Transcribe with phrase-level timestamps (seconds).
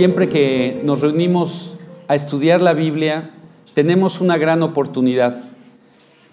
[0.00, 1.74] siempre que nos reunimos
[2.08, 3.32] a estudiar la Biblia,
[3.74, 5.44] tenemos una gran oportunidad.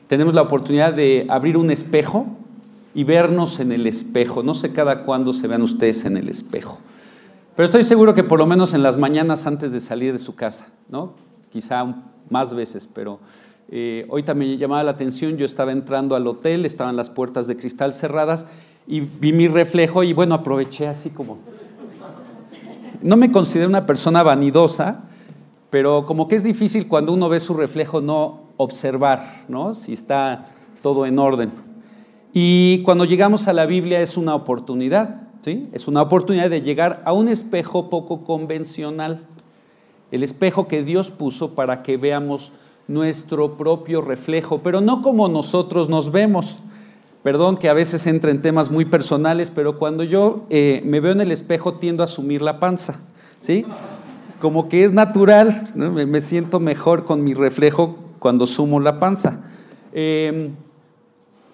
[0.07, 2.27] Tenemos la oportunidad de abrir un espejo
[2.95, 4.41] y vernos en el espejo.
[4.41, 6.79] No sé cada cuándo se vean ustedes en el espejo.
[7.57, 10.33] Pero estoy seguro que por lo menos en las mañanas antes de salir de su
[10.33, 11.11] casa, ¿no?
[11.51, 11.93] Quizá
[12.29, 13.19] más veces, pero
[13.69, 17.57] eh, hoy también llamaba la atención, yo estaba entrando al hotel, estaban las puertas de
[17.57, 18.47] cristal cerradas
[18.87, 21.39] y vi mi reflejo y bueno, aproveché así como...
[23.01, 25.03] No me considero una persona vanidosa,
[25.69, 29.73] pero como que es difícil cuando uno ve su reflejo no observar, ¿no?
[29.75, 30.45] Si está
[30.81, 31.51] todo en orden.
[32.33, 35.69] Y cuando llegamos a la Biblia es una oportunidad, ¿sí?
[35.73, 39.25] Es una oportunidad de llegar a un espejo poco convencional.
[40.11, 42.51] El espejo que Dios puso para que veamos
[42.87, 46.59] nuestro propio reflejo, pero no como nosotros nos vemos.
[47.27, 51.11] Perdón que a veces entra en temas muy personales, pero cuando yo eh, me veo
[51.11, 53.01] en el espejo tiendo a asumir la panza,
[53.41, 53.65] ¿sí?
[54.39, 59.41] Como que es natural, me, siento mejor con mi reflejo cuando sumo la panza.
[59.91, 60.51] Em,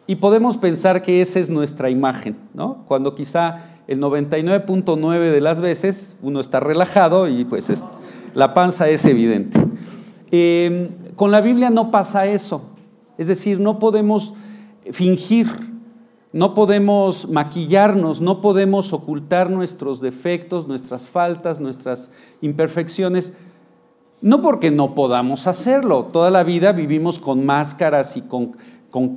[0.06, 2.86] y podemos pensar que esa es nuestra imagen, ¿no?
[2.88, 7.84] Cuando quizá el 99.9 de las veces uno está relajado y pues
[8.36, 9.60] la panza es evidente.
[10.30, 12.62] Em, con la Biblia no pasa eso.
[13.18, 14.36] Es decir, no podemos
[14.92, 15.48] fingir,
[16.32, 23.34] no podemos maquillarnos, no podemos ocultar nuestros defectos, nuestras faltas, nuestras imperfecciones.
[24.22, 26.06] No porque no podamos hacerlo.
[26.12, 28.56] Toda la vida vivimos con máscaras y con,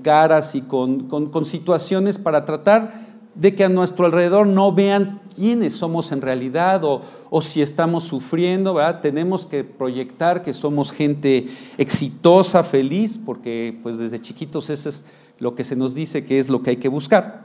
[0.02, 3.06] caras y con, con situaciones para tratar
[3.36, 7.02] de que a nuestro alrededor no vean quiénes somos en realidad o,
[7.42, 9.00] si estamos sufriendo, ¿verdad?
[9.02, 15.04] Tenemos que proyectar que somos gente exitosa, feliz, porque pues desde chiquitos eso es
[15.38, 17.44] lo que se nos dice que es lo que hay que buscar.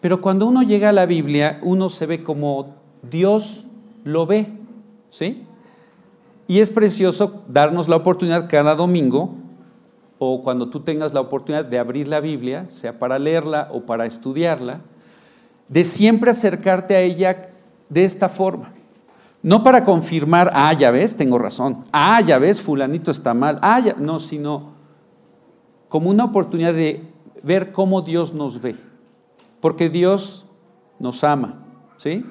[0.00, 2.74] Pero cuando uno llega a la Biblia, uno se ve como
[3.08, 3.66] Dios
[4.04, 4.48] lo ve,
[5.10, 5.46] ¿sí?
[6.48, 9.36] Y es precioso darnos la oportunidad cada domingo
[10.18, 14.04] o cuando tú tengas la oportunidad de abrir la Biblia, sea para leerla o para
[14.04, 14.80] estudiarla,
[15.68, 17.50] de siempre acercarte a ella
[17.88, 18.72] de esta forma.
[19.42, 23.80] No para confirmar, ah, ya ves, tengo razón, ah, ya ves, fulanito está mal, ah,
[23.80, 24.74] ya, no, sino
[25.92, 27.02] como una oportunidad de
[27.42, 28.76] ver cómo Dios nos ve.
[29.60, 30.46] Porque Dios
[30.98, 31.66] nos ama,
[31.98, 32.24] ¿sí?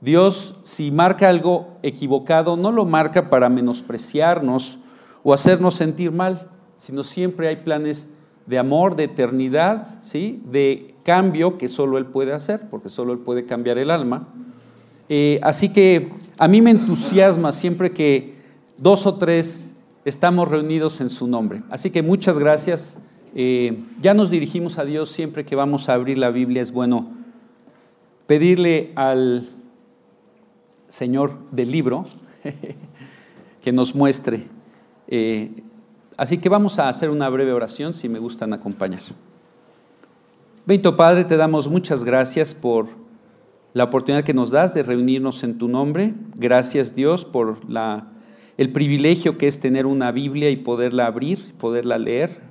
[0.00, 4.78] Dios, si marca algo equivocado, no lo marca para menospreciarnos
[5.22, 6.48] o hacernos sentir mal,
[6.78, 8.08] sino siempre hay planes
[8.46, 10.42] de amor, de eternidad, ¿sí?
[10.46, 14.28] de cambio que solo Él puede hacer, porque solo Él puede cambiar el alma.
[15.10, 18.36] Eh, así que a mí me entusiasma siempre que
[18.78, 19.74] dos o tres
[20.08, 21.62] estamos reunidos en su nombre.
[21.70, 22.98] Así que muchas gracias.
[23.34, 26.62] Eh, ya nos dirigimos a Dios siempre que vamos a abrir la Biblia.
[26.62, 27.12] Es bueno
[28.26, 29.48] pedirle al
[30.88, 32.04] Señor del libro
[33.62, 34.46] que nos muestre
[35.06, 35.62] eh,
[36.18, 39.02] Así que vamos a hacer una breve oración si me gustan acompañar.
[40.66, 42.88] Bendito Padre, te damos muchas gracias por
[43.72, 46.14] la oportunidad que nos das de reunirnos en tu nombre.
[46.34, 48.08] Gracias Dios por la,
[48.58, 52.42] el privilegio que es tener una Biblia y poderla abrir, poderla leer,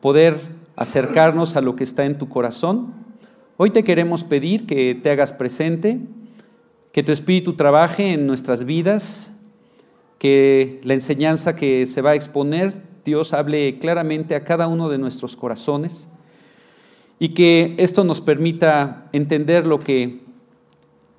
[0.00, 0.40] poder
[0.74, 2.94] acercarnos a lo que está en tu corazón.
[3.56, 6.00] Hoy te queremos pedir que te hagas presente,
[6.90, 9.32] que tu Espíritu trabaje en nuestras vidas,
[10.18, 14.98] que la enseñanza que se va a exponer Dios hable claramente a cada uno de
[14.98, 16.08] nuestros corazones
[17.18, 20.20] y que esto nos permita entender lo que,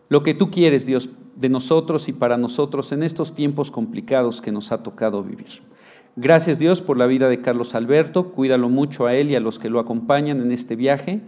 [0.09, 4.51] lo que tú quieres, Dios, de nosotros y para nosotros en estos tiempos complicados que
[4.51, 5.61] nos ha tocado vivir.
[6.15, 9.59] Gracias Dios por la vida de Carlos Alberto, cuídalo mucho a él y a los
[9.59, 11.21] que lo acompañan en este viaje.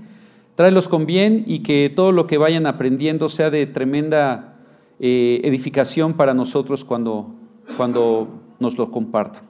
[0.55, 4.57] Tráelos con bien y que todo lo que vayan aprendiendo sea de tremenda
[4.99, 7.35] eh, edificación para nosotros cuando,
[7.77, 8.27] cuando
[8.59, 9.43] nos lo compartan.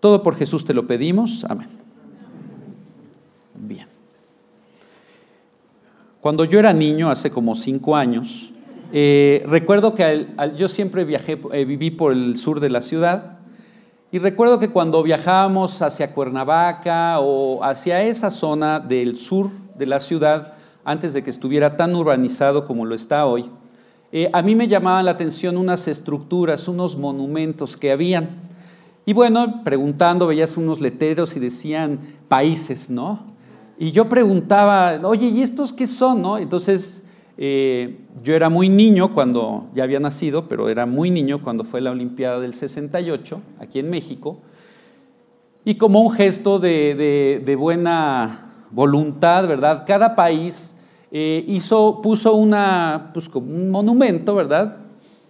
[0.00, 1.44] Todo por Jesús te lo pedimos.
[1.44, 1.68] Amén.
[3.54, 3.86] Bien.
[6.20, 8.52] Cuando yo era niño, hace como cinco años,
[8.92, 13.38] eh, recuerdo que yo siempre eh, viví por el sur de la ciudad,
[14.12, 20.00] y recuerdo que cuando viajábamos hacia Cuernavaca o hacia esa zona del sur de la
[20.00, 20.54] ciudad,
[20.84, 23.50] antes de que estuviera tan urbanizado como lo está hoy,
[24.12, 28.30] eh, a mí me llamaban la atención unas estructuras, unos monumentos que habían.
[29.04, 31.98] Y bueno, preguntando, veías unos letreros y decían
[32.28, 33.24] países, ¿no?
[33.78, 36.22] Y yo preguntaba, oye, ¿y estos qué son?
[36.22, 36.38] ¿no?
[36.38, 37.02] Entonces,
[37.38, 41.80] eh, yo era muy niño cuando, ya había nacido, pero era muy niño cuando fue
[41.80, 44.38] la Olimpiada del 68, aquí en México.
[45.64, 49.84] Y como un gesto de, buena voluntad, ¿verdad?
[49.86, 50.76] Cada país
[51.10, 52.32] eh, hizo, puso
[53.12, 54.78] pues, un monumento, ¿verdad?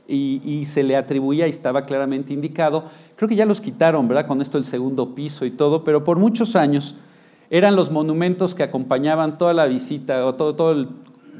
[0.09, 2.85] y, se le atribuía y estaba claramente indicado.
[3.17, 4.27] Creo que ya los quitaron, ¿verdad?
[4.27, 6.97] Con esto el segundo piso y todo, pero por muchos años
[7.51, 10.89] eran los monumentos que acompañaban toda la visita o todo el,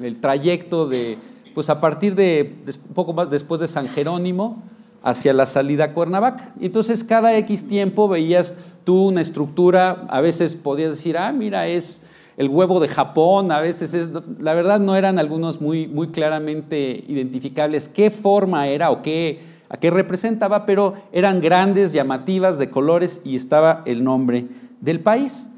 [0.03, 1.19] el, trayecto de,
[1.55, 2.57] pues a partir de
[2.89, 4.63] un poco más después de San Jerónimo
[5.03, 6.53] hacia la salida a Cuernavaca.
[6.61, 12.03] Entonces cada X tiempo veías tú una estructura, a veces podías decir, ah, mira, es
[12.37, 17.05] el huevo de Japón, a veces es, la verdad no eran algunos muy, muy claramente
[17.09, 23.23] identificables qué forma era o qué, a qué representaba, pero eran grandes, llamativas, de colores
[23.25, 24.47] y estaba el nombre
[24.81, 25.51] del país.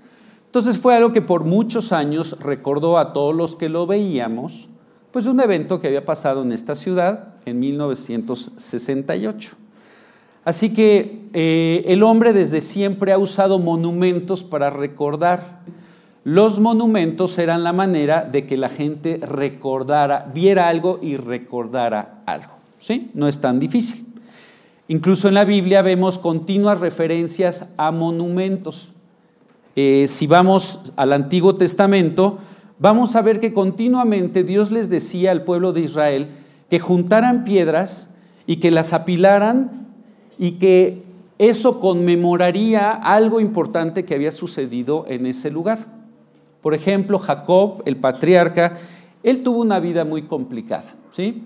[0.58, 4.68] Entonces fue algo que por muchos años recordó a todos los que lo veíamos,
[5.12, 9.54] pues un evento que había pasado en esta ciudad en 1968.
[10.44, 15.60] Así que eh, el hombre desde siempre ha usado monumentos para recordar
[16.24, 22.54] los monumentos eran la manera de que la gente recordara, viera algo y recordara algo.
[22.80, 23.12] ¿Sí?
[23.14, 24.06] No es tan difícil.
[24.88, 28.88] Incluso en la Biblia vemos continuas referencias a monumentos.
[29.80, 32.38] Eh, si vamos al Antiguo Testamento,
[32.80, 36.26] vamos a ver que continuamente Dios les decía al pueblo de Israel
[36.68, 38.12] que juntaran piedras
[38.44, 39.86] y que las apilaran
[40.36, 41.04] y que
[41.38, 45.86] eso conmemoraría algo importante que había sucedido en ese lugar.
[46.60, 48.78] Por ejemplo, Jacob, el patriarca,
[49.22, 51.44] él tuvo una vida muy complicada, ¿sí?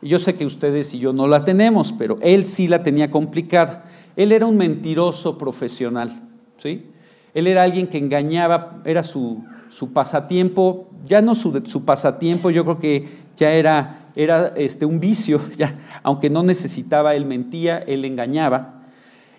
[0.00, 3.86] Yo sé que ustedes y yo no la tenemos, pero él sí la tenía complicada.
[4.14, 6.22] Él era un mentiroso profesional,
[6.56, 6.93] ¿sí?
[7.34, 12.64] Él era alguien que engañaba, era su, su pasatiempo, ya no su, su, pasatiempo, yo
[12.64, 18.04] creo que ya era, era este, un vicio, ya, aunque no necesitaba, él mentía, él
[18.04, 18.82] engañaba.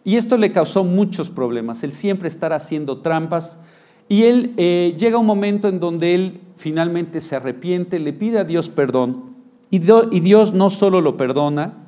[0.03, 3.59] Y esto le causó muchos problemas, el siempre estar haciendo trampas,
[4.07, 8.44] y él eh, llega un momento en donde él finalmente se arrepiente, le pide a
[8.44, 9.36] Dios perdón.
[9.71, 9.77] Y,
[10.12, 11.85] y Dios no solo lo perdona,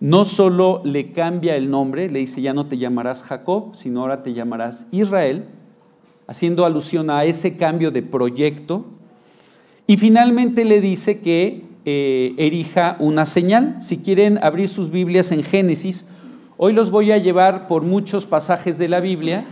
[0.00, 4.22] no solo le cambia el nombre, le dice ya no te llamarás Jacob, sino ahora
[4.22, 5.46] te llamarás Israel,
[6.26, 8.84] haciendo alusión a ese cambio de proyecto.
[9.86, 13.78] Y finalmente le dice que eh, erija una señal.
[13.82, 16.08] Si quieren abrir sus Biblias en Génesis,
[16.56, 19.44] hoy los voy a llevar por muchos pasajes de la Biblia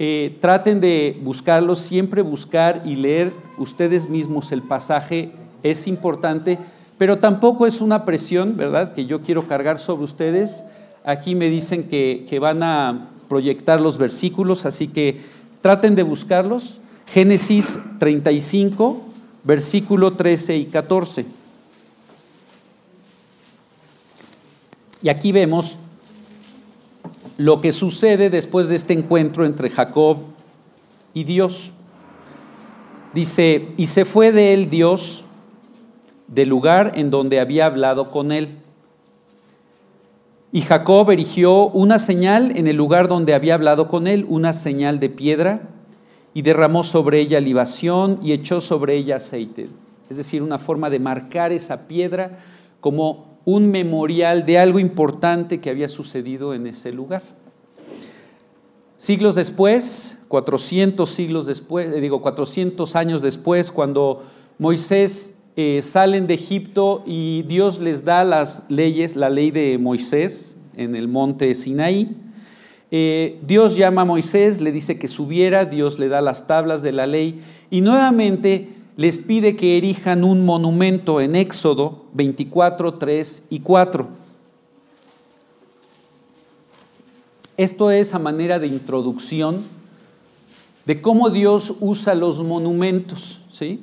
[0.00, 5.32] eh, traten de buscarlo, siempre buscar y leer ustedes mismos el pasaje
[5.64, 6.56] es importante,
[6.98, 10.64] pero tampoco es una presión, ¿verdad?, que yo quiero cargar sobre ustedes.
[11.04, 15.20] Aquí me dicen que, que van a proyectar los versículos, así que
[15.60, 16.80] traten de buscarlos.
[17.06, 19.00] Génesis 35,
[19.44, 21.24] versículo 13 y 14.
[25.00, 25.78] Y aquí vemos
[27.36, 30.18] lo que sucede después de este encuentro entre Jacob
[31.14, 31.70] y Dios.
[33.14, 35.24] Dice, y se fue de él Dios
[36.28, 38.50] del lugar en donde había hablado con él.
[40.52, 45.00] Y Jacob erigió una señal en el lugar donde había hablado con él, una señal
[45.00, 45.62] de piedra,
[46.32, 49.68] y derramó sobre ella libación y echó sobre ella aceite.
[50.08, 52.38] Es decir, una forma de marcar esa piedra
[52.80, 57.22] como un memorial de algo importante que había sucedido en ese lugar.
[58.98, 64.24] Siglos después, 400 siglos después, eh, digo 400 años después, cuando
[64.58, 70.56] Moisés eh, salen de Egipto y Dios les da las leyes, la ley de Moisés
[70.76, 72.14] en el monte Sinaí,
[72.92, 76.92] eh, Dios llama a Moisés, le dice que subiera, Dios le da las tablas de
[76.92, 83.58] la ley y nuevamente les pide que erijan un monumento en Éxodo 24, 3 y
[83.58, 84.08] 4.
[87.56, 89.64] Esto es a manera de introducción
[90.86, 93.80] de cómo Dios usa los monumentos, ¿sí?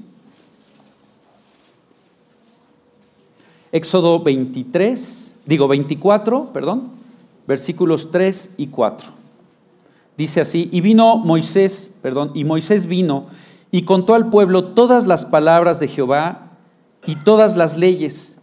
[3.76, 6.92] Éxodo 23, digo 24, perdón,
[7.46, 9.10] versículos 3 y 4.
[10.18, 13.26] Dice así, y vino Moisés, perdón, y Moisés vino
[13.72, 16.52] y contó al pueblo todas las palabras de Jehová
[17.06, 18.40] y todas las leyes.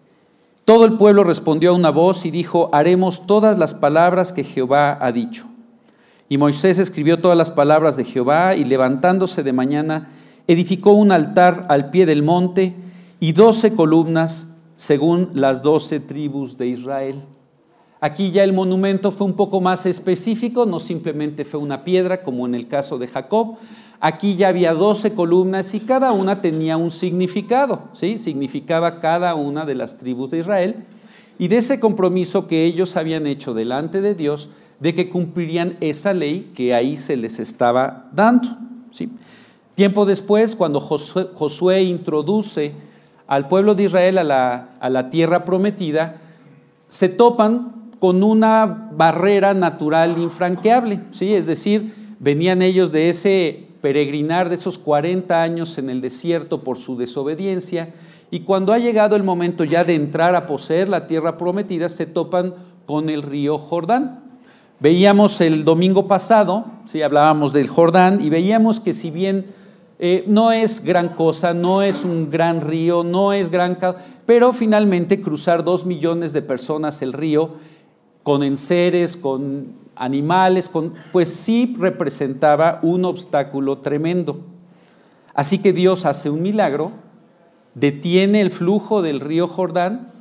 [0.66, 4.98] Todo el pueblo respondió a una voz y dijo, haremos todas las palabras que Jehová
[5.00, 5.46] ha dicho.
[6.28, 10.10] Y Moisés escribió todas las palabras de Jehová y levantándose de mañana,
[10.46, 12.74] edificó un altar al pie del monte
[13.18, 17.22] y doce columnas según las doce tribus de Israel.
[18.00, 22.46] Aquí ya el monumento fue un poco más específico, no simplemente fue una piedra como
[22.46, 23.58] en el caso de Jacob.
[24.00, 28.18] Aquí ya había doce columnas y cada una tenía un significado, ¿sí?
[28.18, 30.84] Significaba cada una de las tribus de Israel
[31.38, 34.48] y de ese compromiso que ellos habían hecho delante de Dios
[34.80, 38.58] de que cumplirían esa ley que ahí se les estaba dando,
[38.90, 39.10] ¿sí?
[39.76, 42.74] Tiempo después, cuando Josué, introduce
[43.32, 46.16] al pueblo de Israel a la, a la tierra prometida,
[46.86, 51.32] se topan con una barrera natural infranqueable, ¿sí?
[51.32, 56.76] Es decir, venían ellos de ese peregrinar de esos 40 años en el desierto por
[56.76, 57.94] su desobediencia,
[58.30, 62.04] y cuando ha llegado el momento ya de entrar a poseer la tierra prometida, se
[62.04, 62.52] topan
[62.84, 64.20] con el río Jordán.
[64.78, 67.00] Veíamos el domingo pasado, ¿sí?
[67.00, 69.61] hablábamos del Jordán, y veíamos que si bien
[69.98, 73.78] eh, no es gran cosa, no es un gran río, no es gran...
[74.26, 77.50] Pero finalmente cruzar dos millones de personas el río
[78.22, 84.40] con enseres, con animales, con, pues sí representaba un obstáculo tremendo.
[85.34, 86.92] Así que Dios hace un milagro,
[87.74, 90.12] detiene el flujo del río Jordán,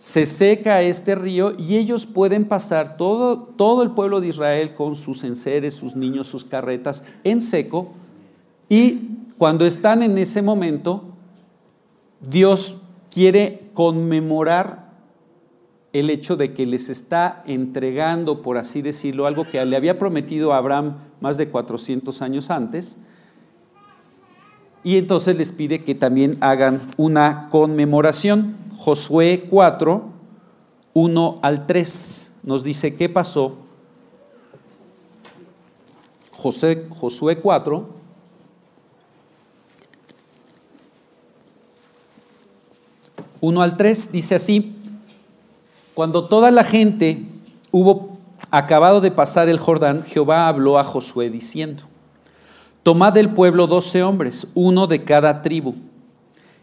[0.00, 4.94] se seca este río y ellos pueden pasar todo, todo el pueblo de Israel con
[4.94, 7.92] sus enseres, sus niños, sus carretas en seco
[8.68, 11.04] y cuando están en ese momento,
[12.20, 12.78] Dios
[13.10, 14.86] quiere conmemorar
[15.92, 20.52] el hecho de que les está entregando, por así decirlo, algo que le había prometido
[20.52, 22.98] a Abraham más de 400 años antes.
[24.84, 28.56] Y entonces les pide que también hagan una conmemoración.
[28.76, 30.04] Josué 4,
[30.92, 33.56] 1 al 3 nos dice qué pasó.
[36.30, 37.88] José, Josué 4,
[43.40, 44.74] 1 al 3 dice así,
[45.94, 47.22] cuando toda la gente
[47.70, 48.18] hubo
[48.50, 51.84] acabado de pasar el Jordán, Jehová habló a Josué diciendo,
[52.82, 55.74] tomad del pueblo doce hombres, uno de cada tribu,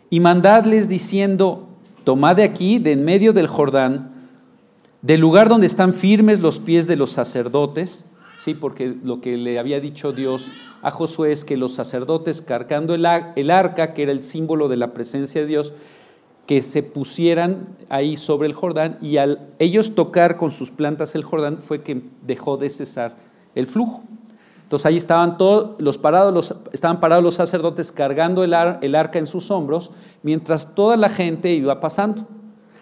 [0.10, 1.68] y mandadles diciendo,
[2.04, 4.12] tomad de aquí, de en medio del Jordán,
[5.02, 8.06] del lugar donde están firmes los pies de los sacerdotes,
[8.40, 10.50] sí, porque lo que le había dicho Dios
[10.82, 14.78] a Josué es que los sacerdotes cargando el, el arca, que era el símbolo de
[14.78, 15.74] la presencia de Dios,
[16.46, 21.24] que se pusieran ahí sobre el Jordán y al ellos tocar con sus plantas el
[21.24, 23.16] Jordán fue que dejó de cesar
[23.56, 24.04] el flujo.
[24.64, 29.20] Entonces ahí estaban todos los parados, los, estaban parados los sacerdotes cargando el, el arca
[29.20, 29.92] en sus hombros,
[30.24, 32.28] mientras toda la gente iba pasando.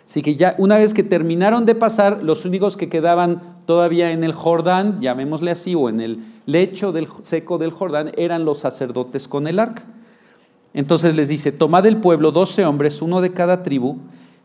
[0.05, 4.23] Así que ya una vez que terminaron de pasar, los únicos que quedaban todavía en
[4.23, 9.27] el Jordán, llamémosle así, o en el lecho del, seco del Jordán, eran los sacerdotes
[9.27, 9.83] con el arca.
[10.73, 13.97] Entonces les dice, tomad del pueblo doce hombres, uno de cada tribu,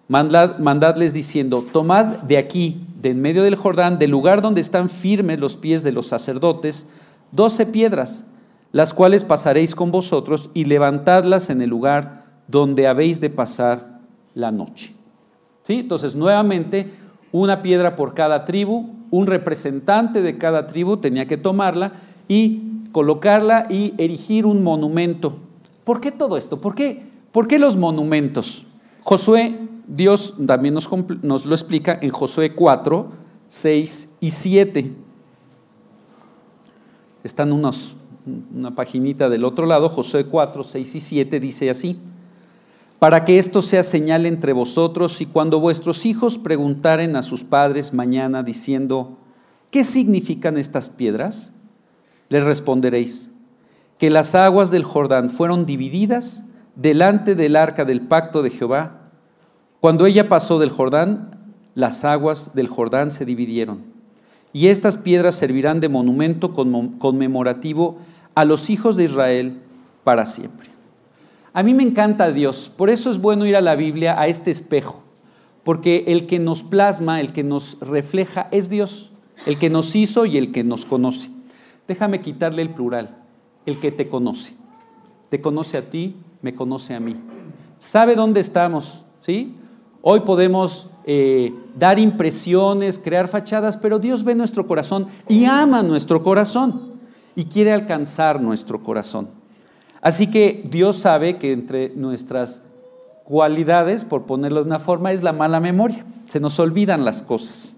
[0.08, 5.38] mandadles diciendo, tomad de aquí, de en medio del Jordán, del lugar donde están firmes
[5.38, 6.88] los pies de los sacerdotes,
[7.30, 8.26] doce piedras,
[8.72, 14.00] las cuales pasaréis con vosotros y levantadlas en el lugar donde habéis de pasar
[14.34, 14.94] la noche.
[15.62, 15.80] ¿Sí?
[15.80, 16.92] Entonces, nuevamente,
[17.32, 21.92] una piedra por cada tribu, un representante de cada tribu tenía que tomarla
[22.28, 25.38] y colocarla y erigir un monumento
[25.86, 26.60] ¿Por qué todo esto?
[26.60, 27.00] ¿Por qué,
[27.30, 28.64] ¿Por qué los monumentos?
[29.04, 33.12] Josué, Dios también nos, lo explica en Josué 4,
[33.46, 34.92] 6 y 7.
[37.22, 37.94] Están unos,
[38.52, 41.96] una paginita del otro lado, Josué 4, 6 y 7 dice así,
[42.98, 47.94] para que esto sea señal entre vosotros y cuando vuestros hijos preguntaren a sus padres
[47.94, 49.18] mañana diciendo,
[49.70, 51.52] ¿qué significan estas piedras?
[52.28, 53.30] Les responderéis,
[53.98, 59.10] que las aguas del Jordán fueron divididas delante del arca del pacto de Jehová.
[59.80, 61.30] Cuando ella pasó del Jordán,
[61.74, 63.84] las aguas del Jordán se dividieron.
[64.52, 67.98] Y estas piedras servirán de monumento conmemorativo
[68.34, 69.60] a los hijos de Israel
[70.04, 70.68] para siempre.
[71.52, 74.50] A mí me encanta Dios, por eso es bueno ir a la Biblia, a este
[74.50, 75.02] espejo,
[75.64, 79.10] porque el que nos plasma, el que nos refleja es Dios,
[79.46, 81.30] el que nos hizo y el que nos conoce.
[81.88, 83.25] Déjame quitarle el plural
[83.66, 84.54] el que te conoce.
[85.28, 87.16] Te conoce a ti, me conoce a mí.
[87.78, 89.54] Sabe dónde estamos, ¿sí?
[90.00, 96.22] Hoy podemos eh, dar impresiones, crear fachadas, pero Dios ve nuestro corazón y ama nuestro
[96.22, 96.94] corazón
[97.34, 99.28] y quiere alcanzar nuestro corazón.
[100.00, 102.62] Así que Dios sabe que entre nuestras
[103.24, 106.04] cualidades, por ponerlo de una forma, es la mala memoria.
[106.28, 107.75] Se nos olvidan las cosas.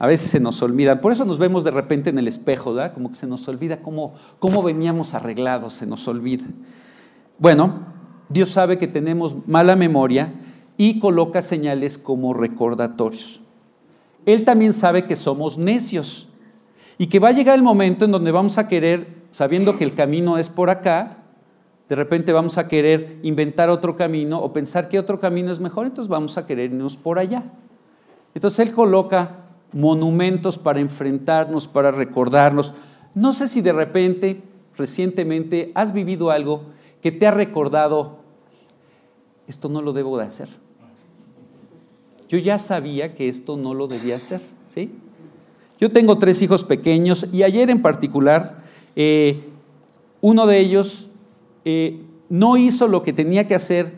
[0.00, 1.02] A veces se nos olvidan.
[1.02, 2.94] Por eso nos vemos de repente en el espejo, ¿verdad?
[2.94, 6.44] Como que se nos olvida cómo, cómo veníamos arreglados, se nos olvida.
[7.38, 7.80] Bueno,
[8.30, 10.32] Dios sabe que tenemos mala memoria
[10.78, 13.42] y coloca señales como recordatorios.
[14.24, 16.28] Él también sabe que somos necios
[16.96, 19.94] y que va a llegar el momento en donde vamos a querer, sabiendo que el
[19.94, 21.18] camino es por acá,
[21.90, 25.86] de repente vamos a querer inventar otro camino o pensar que otro camino es mejor,
[25.86, 27.42] entonces vamos a querer irnos por allá.
[28.34, 29.39] Entonces Él coloca
[29.72, 32.74] monumentos para enfrentarnos, para recordarnos.
[33.14, 34.42] No sé si de repente,
[34.76, 36.62] recientemente, has vivido algo
[37.02, 38.18] que te ha recordado,
[39.46, 40.48] esto no lo debo de hacer.
[42.28, 44.90] Yo ya sabía que esto no lo debía hacer, ¿sí?
[45.80, 48.62] Yo tengo tres hijos pequeños y ayer en particular,
[48.94, 49.48] eh,
[50.20, 51.08] uno de ellos
[51.64, 53.94] eh, no hizo lo que tenía que hacer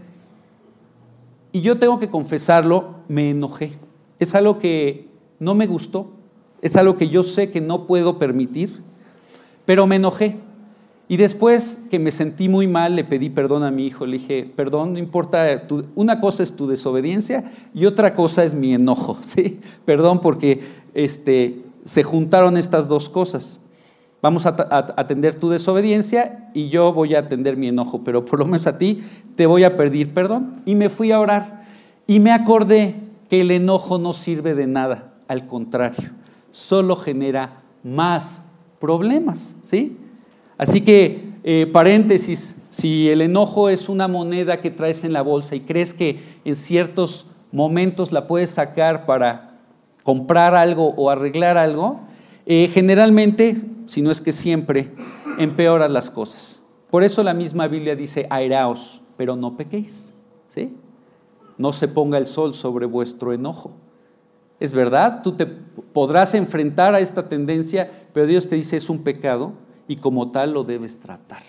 [1.50, 3.72] y yo tengo que confesarlo, me enojé.
[4.18, 5.11] Es algo que
[5.42, 6.10] no me gustó,
[6.60, 8.80] es algo que yo sé que no puedo permitir,
[9.64, 10.36] pero me enojé.
[11.08, 14.06] Y después que me sentí muy mal, le pedí perdón a mi hijo.
[14.06, 15.64] Le dije, perdón, no importa,
[15.96, 19.18] una cosa es tu desobediencia y otra cosa es mi enojo.
[19.22, 19.60] ¿sí?
[19.84, 20.60] Perdón porque
[20.94, 23.58] este, se juntaron estas dos cosas.
[24.22, 24.54] Vamos a,
[24.96, 28.78] atender tu desobediencia y yo voy a atender mi enojo, pero por lo menos a
[28.78, 29.02] ti
[29.34, 30.62] te voy a pedir perdón.
[30.64, 31.64] Y me fui a orar
[32.06, 32.94] y me acordé
[33.28, 36.10] que el enojo no sirve de nada, al contrario,
[36.50, 38.44] solo genera más
[38.80, 39.96] problemas, ¿sí?
[40.58, 45.56] Así que, eh, paréntesis, si el enojo es una moneda que traes en la bolsa
[45.56, 49.58] y crees que en ciertos momentos la puedes sacar para
[50.04, 52.00] comprar algo o arreglar algo,
[52.46, 54.92] eh, generalmente, si no es que siempre,
[55.38, 56.60] empeoras las cosas.
[56.90, 60.12] Por eso la misma Biblia dice, airaos, pero no pequéis.
[60.48, 60.76] ¿sí?
[61.56, 63.72] No se ponga el sol sobre vuestro enojo.
[64.62, 69.00] Es verdad, tú te podrás enfrentar a esta tendencia, pero Dios te dice es un
[69.00, 69.54] pecado
[69.88, 71.42] y como tal lo debes tratar.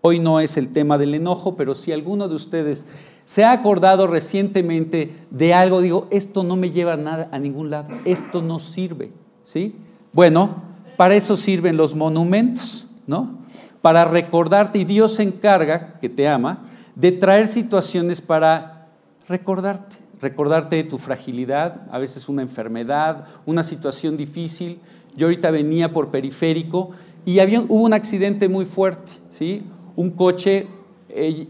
[0.00, 2.88] Hoy no es el tema del enojo, pero si alguno de ustedes
[3.24, 7.70] se ha acordado recientemente de algo, digo, esto no me lleva a, nada, a ningún
[7.70, 9.12] lado, esto no sirve,
[9.44, 9.76] ¿sí?
[10.12, 10.56] Bueno,
[10.96, 13.38] para eso sirven los monumentos, ¿no?
[13.80, 18.88] Para recordarte, y Dios se encarga, que te ama, de traer situaciones para
[19.28, 24.80] recordarte, recordarte de tu fragilidad, a veces una enfermedad, una situación difícil.
[25.16, 26.90] Yo ahorita venía por periférico
[27.24, 29.62] y había, hubo un accidente muy fuerte, ¿sí?
[29.96, 30.66] Un coche,
[31.08, 31.46] eh,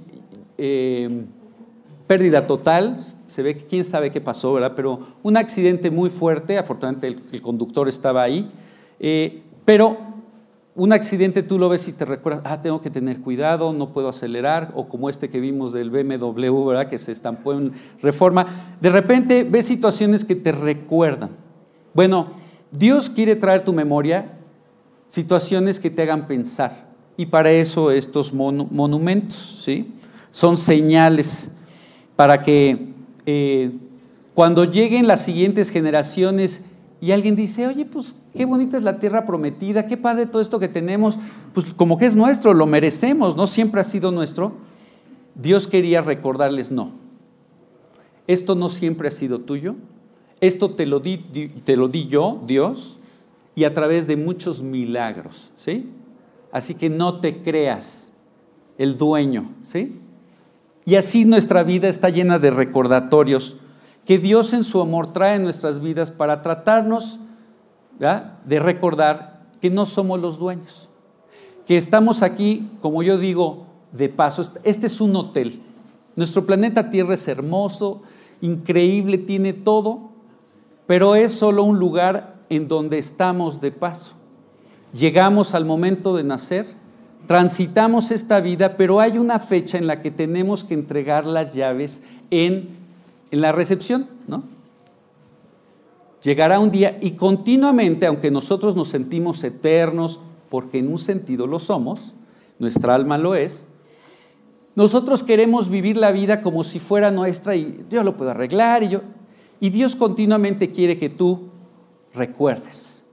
[0.57, 1.25] eh,
[2.07, 4.73] pérdida total, se ve que quién sabe qué pasó, ¿verdad?
[4.75, 8.51] Pero un accidente muy fuerte, afortunadamente el, conductor estaba ahí,
[8.99, 10.08] eh, pero
[10.79, 14.09] un accidente tú lo ves y te recuerdas, ah, tengo que tener cuidado, no puedo
[14.09, 16.89] acelerar, o como este que vimos del BMW, ¿verdad?
[16.89, 18.77] Que se estampó en reforma.
[18.81, 21.31] De repente ves situaciones que te recuerdan.
[21.95, 22.29] Bueno,
[22.71, 24.39] Dios quiere traer tu memoria
[25.09, 26.87] situaciones que te hagan pensar.
[27.17, 29.93] Y para eso estos monumentos, ¿sí?
[30.31, 31.51] Son señales
[32.15, 32.87] para que
[33.27, 33.73] eh,
[34.33, 36.63] cuando lleguen las siguientes generaciones
[37.01, 40.59] y alguien dice, oye, pues qué bonita es la tierra prometida, qué padre todo esto
[40.59, 41.19] que tenemos,
[41.55, 44.53] pues como que es nuestro, lo merecemos, no siempre ha sido nuestro.
[45.35, 46.91] Dios quería recordarles, no,
[48.27, 49.77] esto no siempre ha sido tuyo,
[50.41, 51.19] esto te lo di,
[51.65, 52.99] te lo di yo, Dios,
[53.55, 55.89] y a través de muchos milagros, ¿sí?
[56.51, 58.13] Así que no te creas
[58.77, 59.97] el dueño, ¿sí?
[60.85, 63.57] Y así nuestra vida está llena de recordatorios
[64.09, 67.21] que Dios en su amor trae en nuestras vidas para tratarnos
[67.99, 70.89] de recordar que no somos los dueños,
[71.67, 74.51] que estamos aquí, como yo digo, de paso.
[74.65, 75.61] Este es un hotel.
[76.17, 78.01] Nuestro planeta Tierra es hermoso,
[78.41, 80.09] increíble, tiene todo,
[80.87, 84.13] pero es solo un lugar en donde estamos de paso.
[84.95, 86.79] Llegamos al momento de nacer
[87.27, 92.03] transitamos esta vida, pero hay una fecha en la que tenemos que entregar las llaves
[92.31, 92.88] en,
[93.31, 94.43] la recepción, ¿no?
[96.23, 101.59] Llegará un día y continuamente, aunque nosotros nos sentimos eternos, porque en un sentido lo
[101.59, 102.15] somos,
[102.59, 103.69] nuestra alma lo es,
[104.75, 108.89] nosotros queremos vivir la vida como si fuera nuestra y yo lo puedo arreglar y
[108.89, 109.01] yo
[109.61, 111.49] y Dios continuamente quiere que tú
[112.15, 113.05] recuerdes.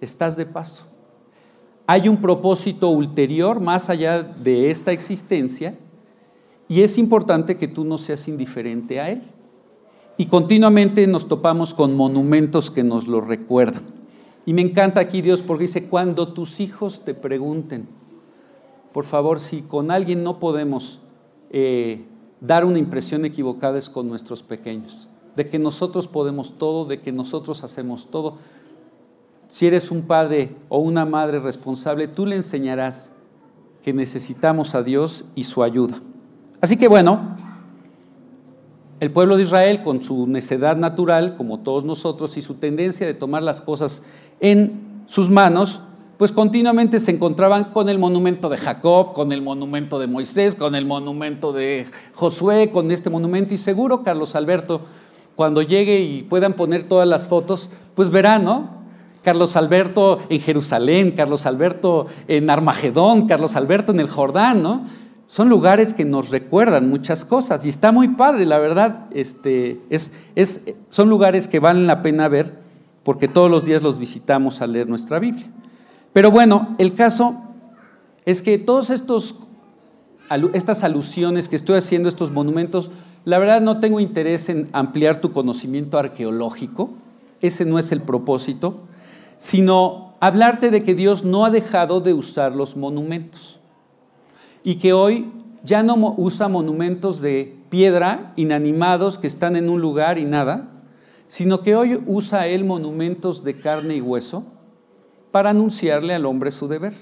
[0.00, 0.92] Estás de paso
[1.86, 5.74] hay un propósito ulterior más allá de esta existencia
[6.68, 9.22] y es importante que tú no seas indiferente a él.
[10.16, 13.82] Y continuamente nos topamos con monumentos que nos lo recuerdan.
[14.44, 17.86] Y me encanta aquí Dios porque dice, cuando tus hijos te pregunten,
[18.92, 21.00] por favor, si con alguien no podemos
[21.50, 22.04] eh,
[22.40, 27.12] dar una impresión equivocada es con nuestros pequeños, de que nosotros podemos todo, de que
[27.12, 28.36] nosotros hacemos todo.
[29.48, 33.12] Si eres un padre o una madre responsable, tú le enseñarás
[33.82, 36.00] que necesitamos a Dios y su ayuda.
[36.60, 37.36] Así que bueno,
[39.02, 43.14] el pueblo de Israel con su necedad natural, como todos nosotros, y su tendencia de
[43.14, 44.04] tomar las cosas
[44.38, 45.80] en sus manos,
[46.18, 50.76] pues continuamente se encontraban con el monumento de Jacob, con el monumento de Moisés, con
[50.76, 51.84] el monumento de
[52.14, 54.82] Josué, con este monumento, y seguro Carlos Alberto,
[55.34, 58.82] cuando llegue y puedan poner todas las fotos, pues verán, ¿no?
[59.24, 64.84] Carlos Alberto en Jerusalén, Carlos Alberto en Armagedón, Carlos Alberto en el Jordán, ¿no?
[65.32, 70.12] Son lugares que nos recuerdan muchas cosas y está muy padre, la verdad, este, es,
[70.90, 72.52] son lugares que valen la pena ver
[73.02, 75.46] porque todos los días los visitamos al leer nuestra Biblia.
[76.12, 77.40] Pero bueno, el caso
[78.26, 79.36] es que todos estos
[80.52, 82.90] estas alusiones que estoy haciendo, estos monumentos,
[83.24, 86.90] la verdad no tengo interés en ampliar tu conocimiento arqueológico,
[87.40, 88.82] ese no es el propósito,
[89.38, 93.61] sino hablarte de que Dios no ha dejado de usar los monumentos
[94.64, 95.30] y que hoy
[95.64, 100.68] ya no usa monumentos de piedra inanimados que están en un lugar y nada,
[101.28, 104.44] sino que hoy usa Él monumentos de carne y hueso
[105.30, 106.94] para anunciarle al hombre su deber,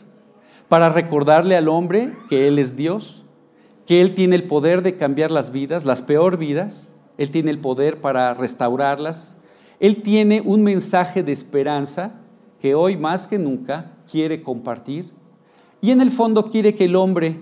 [0.69, 3.25] para recordarle al hombre que Él es Dios,
[3.87, 7.59] que Él tiene el poder de cambiar las vidas, las peor vidas, Él tiene el
[7.59, 9.37] poder para restaurarlas,
[9.81, 12.13] Él tiene un mensaje de esperanza
[12.61, 15.11] que hoy más que nunca quiere compartir
[15.81, 17.41] y en el fondo quiere que el hombre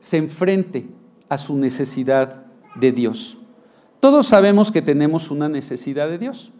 [0.00, 0.86] se enfrente
[1.28, 3.38] a su necesidad de Dios.
[4.00, 6.52] Todos sabemos que tenemos una necesidad de Dios.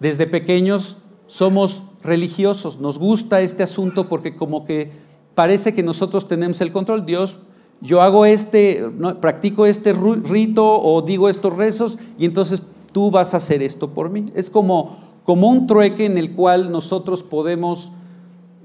[0.00, 4.92] Desde pequeños somos religiosos, nos gusta este asunto porque como que
[5.34, 7.06] parece que nosotros tenemos el control.
[7.06, 7.38] Dios
[7.80, 8.84] yo hago este,
[9.20, 14.10] practico este rito o digo estos rezos y entonces tú vas a hacer esto por
[14.10, 14.26] mí.
[14.34, 17.92] Es como, como un trueque en el cual nosotros podemos,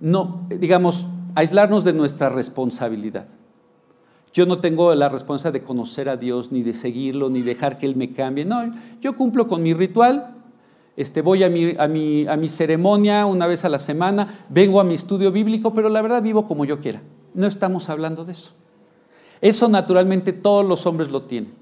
[0.01, 3.27] no, digamos, aislarnos de nuestra responsabilidad.
[4.33, 7.85] Yo no tengo la responsabilidad de conocer a Dios, ni de seguirlo, ni dejar que
[7.85, 8.45] Él me cambie.
[8.45, 10.35] No, yo cumplo con mi ritual,
[10.97, 14.79] este, voy a mi, a, mi, a mi ceremonia una vez a la semana, vengo
[14.79, 17.01] a mi estudio bíblico, pero la verdad vivo como yo quiera.
[17.35, 18.51] No estamos hablando de eso.
[19.39, 21.53] Eso naturalmente todos los hombres lo tienen.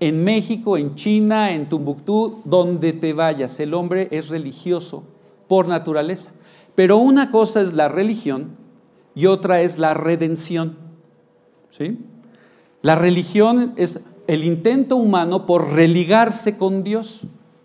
[0.00, 5.04] En México, en China, en Tumbuctú, donde te vayas, el hombre es religioso
[5.46, 6.32] por naturaleza.
[6.74, 8.56] Pero una cosa es la religión
[9.14, 10.89] y otra es la redención.
[11.70, 11.98] ¿Sí?
[12.82, 17.22] La religión es el intento humano por religarse con Dios,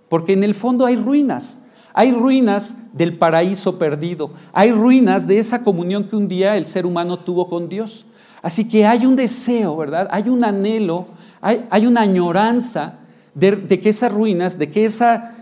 [0.09, 1.61] porque en el fondo hay ruinas.
[1.97, 6.85] Hay ruinas del paraíso perdido, hay ruinas de esa comunión que un día el ser
[6.85, 8.05] humano tuvo con Dios.
[8.41, 10.09] Así que hay un deseo, ¿verdad?
[10.11, 11.07] Hay un anhelo,
[11.39, 12.99] hay, una añoranza
[13.33, 15.35] de, que esas ruinas, de que esa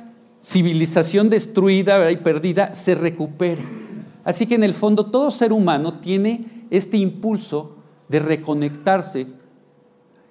[0.43, 3.63] civilización destruida y perdida se recupere.
[4.23, 7.72] Así que en el fondo todo ser humano tiene este impulso
[8.07, 9.27] de reconectarse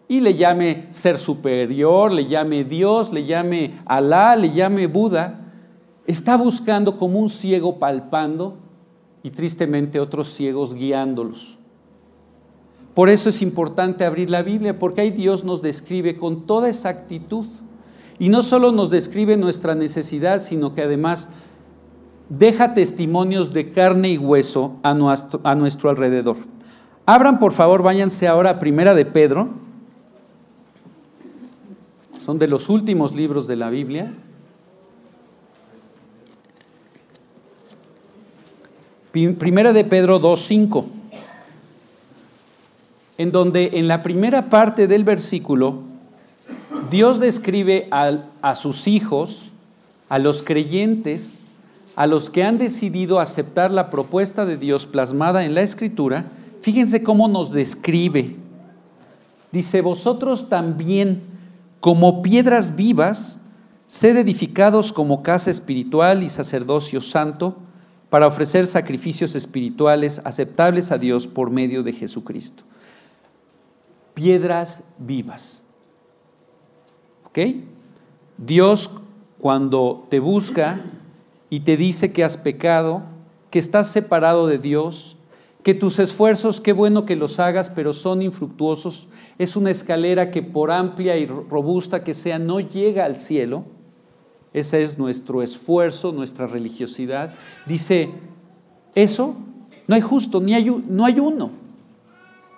[0.08, 5.40] y le llame ser superior, le llame Dios, le llame Alá, le llame Buda,
[6.06, 8.58] está buscando como un ciego palpando
[9.22, 11.56] y tristemente otros ciegos guiándolos.
[12.94, 17.46] Por eso es importante abrir la Biblia, porque ahí Dios nos describe con toda exactitud.
[18.18, 21.28] Y no solo nos describe nuestra necesidad, sino que además
[22.28, 26.36] deja testimonios de carne y hueso a nuestro, a nuestro alrededor.
[27.06, 29.48] Abran, por favor, váyanse ahora a Primera de Pedro.
[32.20, 34.12] Son de los últimos libros de la Biblia.
[39.12, 40.86] Primera de Pedro 2.5
[43.22, 45.80] en donde en la primera parte del versículo
[46.90, 49.52] Dios describe a, sus hijos,
[50.08, 51.40] a los creyentes,
[51.94, 56.24] a los que han decidido aceptar la propuesta de Dios plasmada en la Escritura.
[56.62, 58.36] Fíjense cómo nos describe.
[59.52, 61.20] Dice, vosotros también,
[61.80, 63.40] como piedras vivas,
[63.86, 67.56] sed edificados como casa espiritual y sacerdocio santo,
[68.08, 72.62] para ofrecer sacrificios espirituales aceptables a Dios por medio de Jesucristo
[74.14, 75.62] piedras vivas.
[77.26, 77.38] ¿Ok?
[78.38, 78.90] Dios
[79.40, 80.80] cuando te busca
[81.50, 83.02] y te dice que has pecado,
[83.50, 85.16] que estás separado de Dios,
[85.62, 90.42] que tus esfuerzos, qué bueno que los hagas, pero son infructuosos, es una escalera que
[90.42, 93.64] por amplia y robusta que sea, no llega al cielo.
[94.52, 97.34] Ese es nuestro esfuerzo, nuestra religiosidad.
[97.66, 98.10] Dice,
[98.94, 99.36] eso
[99.86, 101.50] no hay justo, ni hay, no hay uno.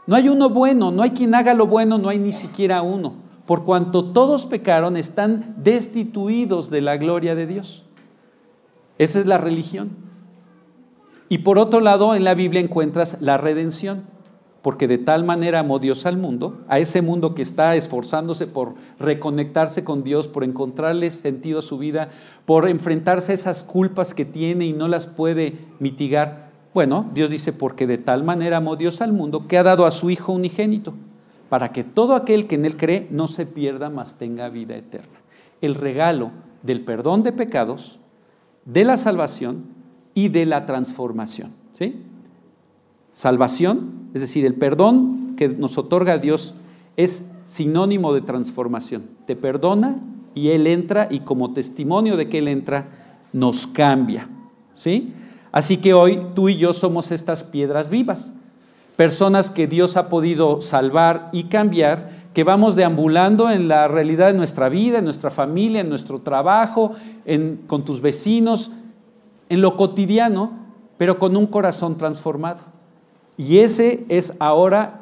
[0.07, 3.15] No hay uno bueno, no hay quien haga lo bueno, no hay ni siquiera uno.
[3.47, 7.85] Por cuanto todos pecaron, están destituidos de la gloria de Dios.
[8.99, 9.91] Esa es la religión.
[11.29, 14.05] Y por otro lado, en la Biblia encuentras la redención,
[14.63, 18.75] porque de tal manera amó Dios al mundo, a ese mundo que está esforzándose por
[18.99, 22.09] reconectarse con Dios, por encontrarle sentido a su vida,
[22.47, 27.53] por enfrentarse a esas culpas que tiene y no las puede mitigar, bueno, Dios dice,
[27.53, 30.95] porque de tal manera amó Dios al mundo que ha dado a su Hijo unigénito,
[31.49, 35.21] para que todo aquel que en Él cree no se pierda, mas tenga vida eterna.
[35.61, 36.33] El regalo
[36.63, 38.01] del perdón de pecados,
[38.65, 39.67] de la salvación
[40.15, 41.53] y de la transformación.
[41.79, 41.97] ¿sí?
[43.13, 46.55] Salvación, es decir, el perdón que nos otorga Dios
[46.97, 49.05] es sinónimo de transformación.
[49.27, 49.97] Te perdona
[50.35, 52.89] y Él entra y como testimonio de que Él entra,
[53.33, 54.29] nos cambia.
[54.77, 55.13] ¿sí?
[55.53, 58.35] Así que hoy tú y yo somos estas piedras vivas,
[58.97, 64.35] personas que Dios ha podido salvar y cambiar, que vamos deambulando en la realidad de
[64.35, 66.93] nuestra vida, en nuestra familia, en nuestro trabajo,
[67.69, 68.73] con tus vecinos,
[69.49, 70.53] en lo cotidiano,
[70.97, 72.61] pero con un corazón transformado.
[73.37, 75.01] Y ese es ahora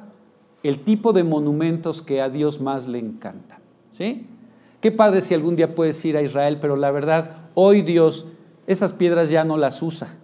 [0.62, 3.58] el tipo de monumentos que a Dios más le encantan.
[3.96, 4.26] ¿sí?
[4.80, 8.26] Qué padre si algún día puedes ir a Israel, pero la verdad, hoy Dios
[8.66, 10.14] esas piedras ya no las usa.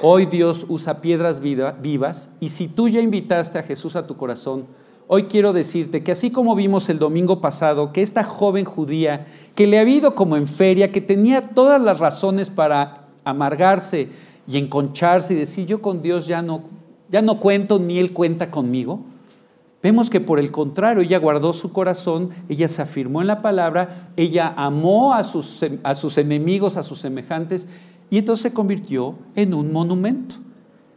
[0.00, 4.66] Hoy Dios usa piedras vivas y si tú ya invitaste a Jesús a tu corazón,
[5.06, 9.66] hoy quiero decirte que así como vimos el domingo pasado, que esta joven judía, que
[9.66, 14.08] le ha ido como en feria, que tenía todas las razones para amargarse
[14.46, 16.62] y enconcharse y decir, yo con Dios ya no,
[17.10, 19.00] ya no cuento ni Él cuenta conmigo,
[19.80, 24.10] Vemos que por el contrario, ella guardó su corazón, ella se afirmó en la palabra,
[24.16, 27.68] ella amó a sus, a sus enemigos, a sus semejantes,
[28.10, 30.36] y entonces se convirtió en un monumento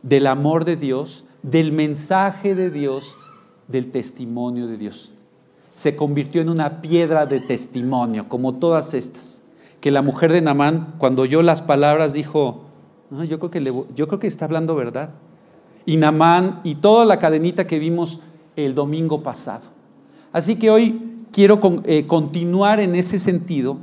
[0.02, 3.16] del amor de Dios, del mensaje de Dios,
[3.68, 5.12] del testimonio de Dios.
[5.76, 9.41] Se convirtió en una piedra de testimonio, como todas estas.
[9.82, 12.62] Que la mujer de Namán, cuando oyó las palabras, dijo,
[13.28, 13.64] yo, creo que
[13.96, 15.14] yo creo que está hablando verdad.
[15.86, 18.22] Y Namán y toda la cadenita que vimos
[18.56, 19.64] el domingo pasado.
[20.32, 23.78] Así que hoy quiero eh, continuar en ese sentido,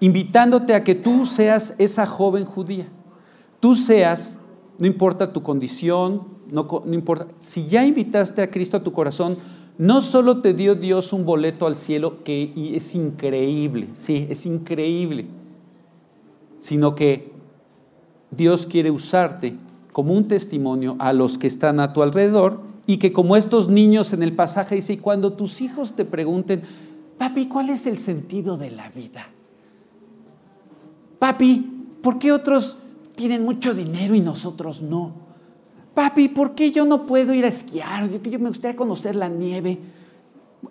[0.00, 2.86] invitándote a que tú seas esa joven judía.
[3.60, 4.38] Tú seas,
[4.78, 9.38] no importa tu condición, no, no importa, si ya invitaste a Cristo a tu corazón,
[9.78, 15.26] no solo te dio Dios un boleto al cielo, que es increíble, sí, es increíble,
[16.58, 17.30] sino que
[18.32, 19.54] Dios quiere usarte
[19.92, 24.12] como un testimonio a los que están a tu alrededor y que como estos niños
[24.12, 26.62] en el pasaje dice, y cuando tus hijos te pregunten,
[27.16, 29.28] papi, ¿cuál es el sentido de la vida?
[31.18, 32.78] Papi, ¿por qué otros
[33.14, 35.27] tienen mucho dinero y nosotros no?
[35.98, 38.08] Papi, ¿por qué yo no puedo ir a esquiar?
[38.08, 39.80] Yo, yo me gustaría conocer la nieve.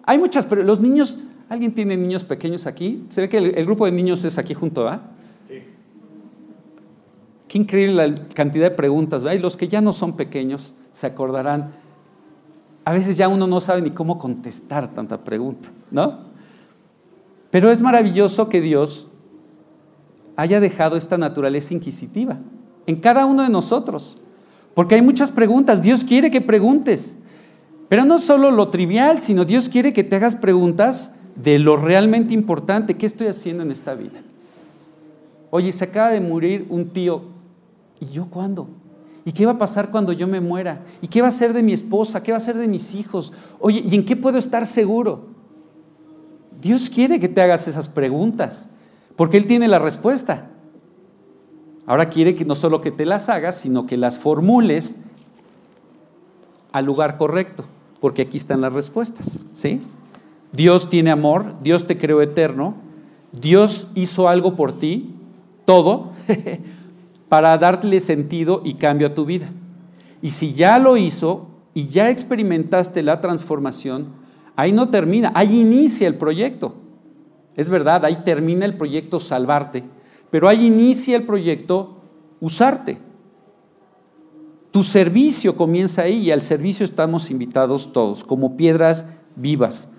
[0.03, 1.17] Hay muchas, pero los niños,
[1.49, 3.03] ¿alguien tiene niños pequeños aquí?
[3.09, 5.01] Se ve que el, grupo de niños es aquí junto, ¿ah?
[5.49, 5.55] Sí.
[7.49, 9.37] Qué increíble la cantidad de preguntas, ¿verdad?
[9.37, 11.73] Y los que ya no son pequeños se acordarán
[12.85, 16.19] a veces ya uno no sabe ni cómo contestar tanta pregunta, ¿no?
[17.51, 19.07] Pero es maravilloso que Dios
[20.37, 22.37] haya dejado esta naturaleza inquisitiva
[22.85, 24.17] en cada uno de nosotros,
[24.77, 27.17] porque hay muchas preguntas, Dios quiere que preguntes,
[27.89, 32.35] pero no solo lo trivial, sino Dios quiere que te hagas preguntas de lo realmente
[32.35, 34.21] importante, ¿qué estoy haciendo en esta vida?
[35.49, 37.23] Oye, se acaba de morir un tío,
[37.99, 38.67] ¿y yo cuándo?
[39.25, 40.85] ¿Y qué va a pasar cuando yo me muera?
[41.01, 42.21] ¿Y qué va a ser de mi esposa?
[42.21, 43.33] ¿Qué va a ser de mis hijos?
[43.59, 45.25] Oye, ¿y en qué puedo estar seguro?
[46.61, 48.69] Dios quiere que te hagas esas preguntas,
[49.15, 50.51] porque Él tiene la respuesta.
[51.87, 54.97] Ahora quiere que no solo que te las hagas, sino que las formules
[56.73, 57.63] al lugar correcto,
[58.01, 59.79] porque aquí están las respuestas, ¿sí?
[60.51, 62.75] Dios tiene amor, Dios te creó eterno,
[63.31, 65.15] Dios hizo algo por ti,
[65.63, 66.11] todo,
[67.29, 69.49] para darle sentido y cambio a tu vida.
[70.21, 74.07] Y si ya lo hizo y ya experimentaste la transformación,
[74.57, 76.75] ahí no termina, ahí inicia el proyecto.
[77.55, 79.83] Es verdad, ahí termina el proyecto salvarte,
[80.29, 81.97] pero ahí inicia el proyecto
[82.39, 82.97] usarte.
[84.71, 89.91] Tu servicio comienza ahí y al servicio estamos invitados todos, como piedras vivas.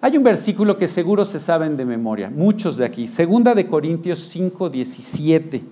[0.00, 4.20] Hay un versículo que seguro se saben de memoria, muchos de aquí, segunda de Corintios
[4.30, 5.62] 5, 17.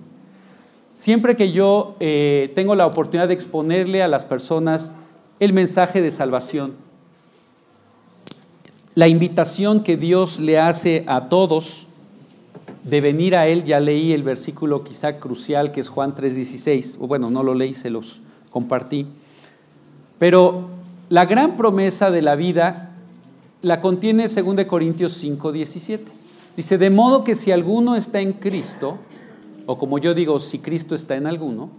[0.91, 4.95] Siempre que yo eh, tengo la oportunidad de exponerle a las personas
[5.39, 6.73] el mensaje de salvación,
[8.93, 11.87] la invitación que Dios le hace a todos
[12.85, 17.07] de venir a Él, ya leí el versículo quizá crucial que es Juan 3:16, o
[17.07, 18.21] bueno, no lo leí, se los
[18.51, 19.07] compartí,
[20.19, 20.69] pero
[21.09, 22.91] la gran promesa de la vida
[23.61, 25.99] la contiene 2 Corintios 5:17.
[26.55, 28.97] Dice, de modo que si alguno está en Cristo,
[29.65, 31.69] o como yo digo, si Cristo está en alguno,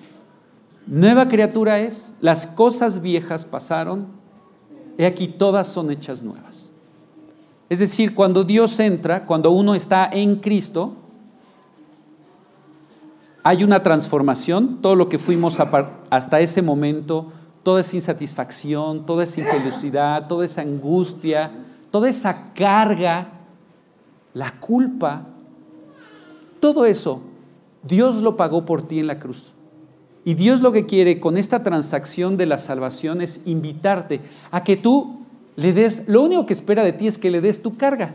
[0.87, 4.09] nueva criatura es, las cosas viejas pasaron,
[4.99, 6.66] he aquí todas son hechas nuevas.
[7.69, 10.95] Es decir, cuando Dios entra, cuando uno está en Cristo,
[13.43, 15.59] hay una transformación, todo lo que fuimos
[16.11, 21.51] hasta ese momento, toda esa insatisfacción, toda esa infelicidad, toda esa angustia,
[21.91, 23.29] toda esa carga,
[24.35, 25.23] la culpa,
[26.61, 27.23] todo eso
[27.83, 29.53] Dios lo pagó por ti en la cruz.
[30.25, 34.77] Y Dios lo que quiere con esta transacción de la salvación es invitarte a que
[34.77, 35.26] tú
[35.57, 38.15] le des, lo único que espera de ti es que le des tu carga.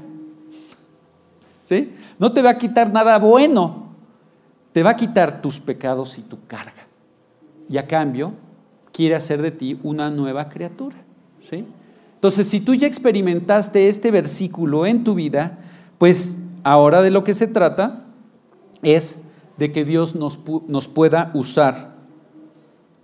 [1.66, 1.92] ¿Sí?
[2.20, 3.88] No te va a quitar nada bueno,
[4.72, 6.88] te va a quitar tus pecados y tu carga.
[7.68, 8.34] Y a cambio,
[8.92, 10.98] quiere hacer de ti una nueva criatura.
[11.50, 11.66] ¿Sí?
[12.16, 15.58] Entonces, si tú ya experimentaste este versículo en tu vida,
[15.98, 18.06] pues ahora de lo que se trata
[18.84, 19.24] es
[19.58, 21.96] de que Dios nos, nos pueda usar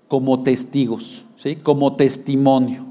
[0.07, 1.55] como testigos, ¿sí?
[1.55, 2.85] como testimonio.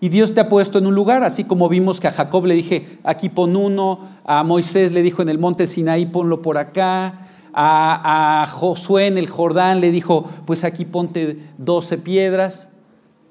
[0.00, 2.54] Y Dios te ha puesto en un lugar, así como vimos que a Jacob le
[2.54, 7.28] dije, aquí pon uno, a Moisés le dijo en el monte Sinaí, ponlo por acá,
[7.54, 12.68] a, Josué en el Jordán le dijo, pues aquí ponte doce piedras.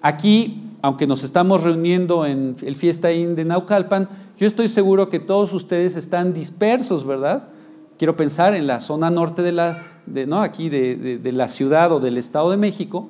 [0.02, 5.52] Aquí aunque nos estamos reuniendo en el Fiesta de Naucalpan, yo estoy seguro que todos
[5.54, 7.48] ustedes están dispersos, ¿verdad?
[7.98, 10.42] Quiero pensar en la zona norte de la, ¿no?
[10.44, 13.10] aquí de la ciudad o del Estado de México,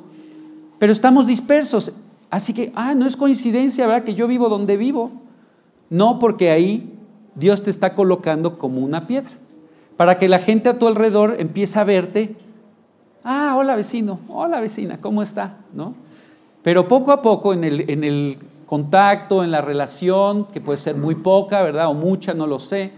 [0.80, 1.92] pero estamos dispersos.
[2.36, 4.04] Así que, ah, no es coincidencia, ¿verdad?
[4.04, 5.10] Que yo vivo donde vivo.
[5.90, 6.94] No, porque ahí
[7.34, 9.32] Dios te está colocando como una piedra,
[9.96, 12.36] para que la gente a tu alrededor empiece a verte.
[13.24, 15.60] Ah, hola vecino, hola vecina, ¿cómo está?
[15.74, 15.94] ¿No?
[16.62, 21.64] Pero poco a poco en el, contacto, en la relación, que puede ser muy poca,
[21.64, 21.88] ¿verdad?
[21.88, 22.92] O mucha, no lo sé,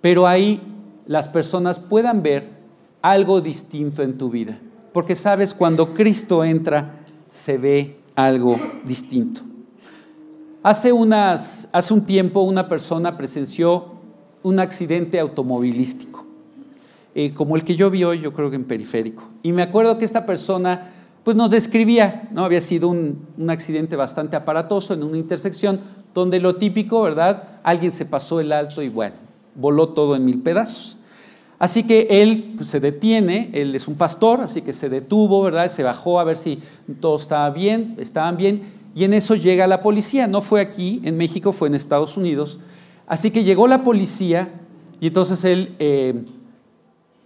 [0.00, 0.62] pero ahí
[1.04, 2.48] las personas puedan ver
[3.02, 4.56] algo distinto en tu vida.
[4.92, 9.42] Porque sabes, cuando Cristo entra, se ve algo distinto.
[10.64, 13.92] Hace, unas, hace un tiempo una persona presenció
[14.42, 16.26] un accidente automovilístico,
[17.14, 19.22] eh, como el que yo vi hoy, yo creo que en periférico.
[19.44, 20.90] Y me acuerdo que esta persona
[21.22, 22.44] pues nos describía, ¿no?
[22.44, 25.78] Había sido un, accidente bastante aparatoso en una intersección
[26.12, 27.60] donde lo típico, ¿verdad?
[27.62, 29.14] Alguien se pasó el alto y bueno,
[29.54, 30.97] voló todo en mil pedazos.
[31.58, 35.68] Así que él pues, se detiene, él es un pastor, así que se detuvo, ¿verdad?
[35.68, 36.60] Se bajó a ver si
[37.00, 38.62] todo estaba bien, estaban bien,
[38.94, 40.26] y en eso llega la policía.
[40.26, 42.60] No fue aquí, en México, fue en Estados Unidos.
[43.06, 44.50] Así que llegó la policía
[45.00, 46.24] y entonces él eh,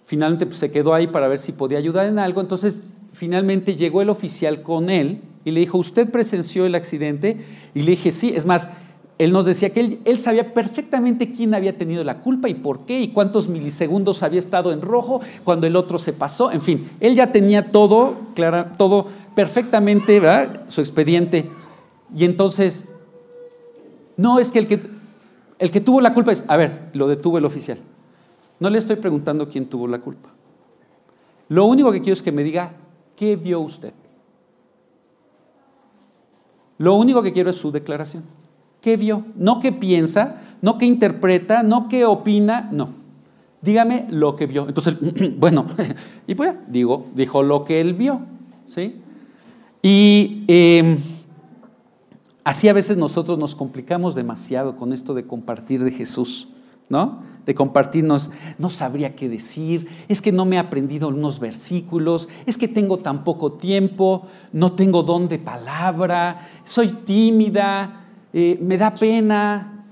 [0.04, 2.40] finalmente pues, se quedó ahí para ver si podía ayudar en algo.
[2.40, 7.38] Entonces finalmente llegó el oficial con él y le dijo, ¿usted presenció el accidente?
[7.74, 8.70] Y le dije, sí, es más,
[9.24, 13.00] él nos decía que él, sabía perfectamente quién había tenido la culpa y por qué
[13.00, 16.50] y cuántos milisegundos había estado en rojo cuando el otro se pasó.
[16.50, 18.16] En fin, él ya tenía todo,
[18.76, 20.62] todo perfectamente, ¿verdad?
[20.68, 21.48] Su expediente.
[22.16, 22.86] Y entonces,
[24.16, 24.80] no es que el, que
[25.58, 27.78] el que tuvo la culpa es, a ver, lo detuvo el oficial.
[28.60, 30.30] No le estoy preguntando quién tuvo la culpa.
[31.48, 32.72] Lo único que quiero es que me diga
[33.16, 33.92] ¿Qué vio usted?
[36.78, 38.24] Lo único que quiero es su declaración.
[38.82, 39.24] ¿Qué vio?
[39.36, 42.90] No qué piensa, no qué interpreta, no qué opina, no.
[43.62, 44.66] Dígame lo que vio.
[44.66, 44.96] Entonces,
[45.38, 45.66] bueno,
[46.26, 48.20] y pues digo, dijo lo que él vio,
[48.66, 48.96] ¿sí?
[49.82, 50.98] Y em,
[52.42, 56.48] así a veces nosotros nos complicamos demasiado con esto de compartir de Jesús,
[56.88, 57.32] ¿no?
[57.46, 62.56] de compartirnos, no sabría qué decir, es que no me he aprendido unos versículos, es
[62.56, 68.01] que tengo tan poco tiempo, no tengo don de palabra, soy tímida,
[68.32, 69.84] eh, me da pena.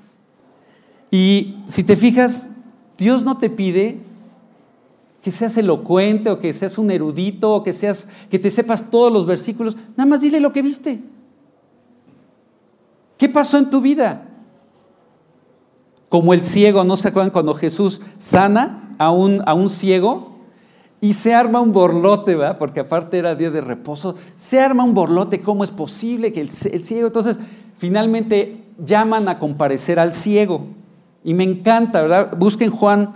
[1.11, 2.53] Y si te fijas,
[2.97, 3.99] Dios no te pide
[5.23, 9.13] que seas elocuente o que seas un erudito o que seas que te sepas todos
[9.13, 11.01] los versículos, nada más dile lo que viste.
[13.19, 14.27] ¿Qué pasó en tu vida?
[16.11, 20.35] como el ciego, ¿no se acuerdan cuando Jesús sana a un, a un ciego?
[21.01, 22.59] Y se arma un borlote, ¿verdad?
[22.59, 24.17] Porque aparte era día de reposo.
[24.35, 27.07] Se arma un borlote, ¿cómo es posible que el, el ciego?
[27.07, 27.39] Entonces,
[27.81, 30.67] finalmente llaman a comparecer al ciego.
[31.25, 32.37] Y me encanta, ¿verdad?
[32.37, 33.15] Busquen Juan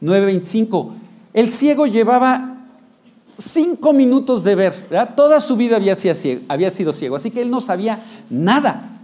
[0.00, 0.92] 9:25.
[1.34, 2.56] El ciego llevaba
[3.32, 5.14] cinco minutos de ver, ¿verdad?
[5.14, 8.98] Toda su vida había sido, ciego, había sido ciego, así que él no sabía nada,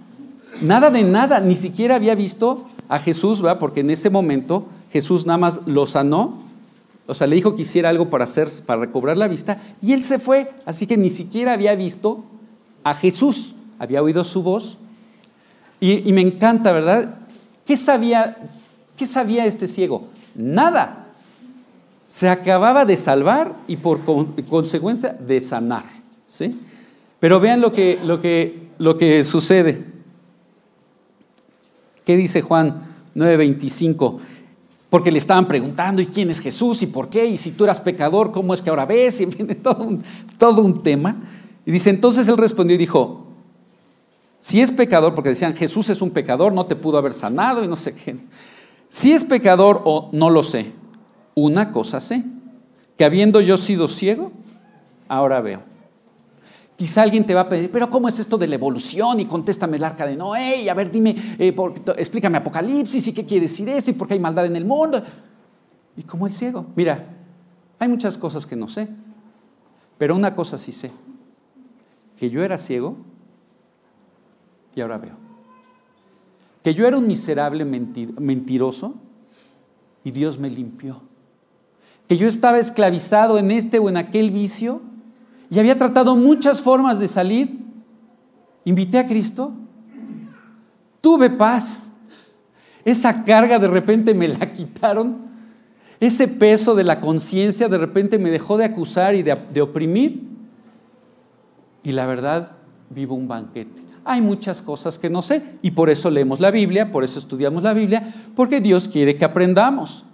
[0.63, 3.59] nada de nada, ni siquiera había visto a Jesús, ¿va?
[3.59, 6.43] porque en ese momento Jesús nada más lo sanó,
[7.07, 10.03] o sea, le dijo que hiciera algo para, hacer, para recobrar la vista, y él
[10.03, 12.25] se fue, así que ni siquiera había visto
[12.83, 14.79] a Jesús, había oído su voz,
[15.93, 17.17] y, me encanta, ¿verdad?
[17.67, 18.39] ¿Qué sabía,
[18.97, 20.07] ¿Qué sabía este ciego?
[20.35, 21.09] Nada.
[22.09, 24.01] Se acababa de salvar y por
[24.49, 25.85] consecuencia de sanar.
[26.27, 26.59] ¿sí?
[27.21, 29.85] Pero vean lo que, lo que, lo que sucede.
[32.07, 32.83] ¿Qué dice Juan
[33.15, 34.21] 9:25?
[34.89, 36.83] Porque le estaban preguntando, ¿y quién es Jesús?
[36.83, 37.27] ¿Y por qué?
[37.27, 39.21] ¿Y si tú eras pecador, cómo es que ahora ves?
[39.23, 40.03] Y viene todo un,
[40.39, 41.17] todo un tema.
[41.67, 43.24] Y dice, entonces él respondió y dijo,
[44.45, 47.67] si es pecador, porque decían, Jesús es un pecador, no te pudo haber sanado y
[47.67, 48.15] no sé qué.
[48.91, 50.71] Si es pecador o no lo sé,
[51.35, 52.23] una cosa sé,
[52.99, 54.33] que habiendo yo sido ciego,
[55.09, 55.63] ahora veo.
[56.77, 59.19] Quizá alguien te va a pedir, pero ¿cómo es esto de la evolución?
[59.19, 61.57] Y contéstame el arca de Noé, y a ver, dime, eh,
[61.97, 65.03] explícame Apocalipsis y qué quiere decir esto y por qué hay maldad en el mundo.
[65.97, 67.03] Y como el ciego, mira,
[67.79, 68.89] hay muchas cosas que no sé,
[69.97, 70.91] pero una cosa sí sé,
[72.19, 72.99] que yo era ciego
[74.75, 75.15] y ahora veo.
[76.63, 78.95] Que yo era un miserable mentiroso
[80.03, 81.03] y Dios me limpió.
[82.09, 84.83] Que yo estaba esclavizado en este o en aquel vicio
[85.51, 87.59] y había tratado muchas formas de salir.
[88.65, 89.53] Invité a Cristo.
[91.01, 91.91] Tuve paz.
[92.85, 95.25] Esa carga de repente me la quitaron.
[96.01, 100.23] Ese peso de la conciencia de repente me dejó de acusar y de, oprimir.
[101.83, 102.53] Y la verdad,
[102.91, 103.84] vivo un banquete.
[104.05, 107.63] Hay muchas cosas que no sé y por eso leemos la Biblia, por eso estudiamos
[107.63, 110.05] la Biblia, porque Dios quiere que aprendamos.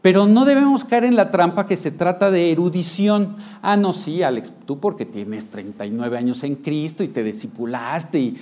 [0.00, 3.36] Pero no debemos caer en la trampa que se trata de erudición.
[3.62, 8.36] Ah, no, sí, Alex, tú porque tienes 39 años en Cristo y te discipulaste y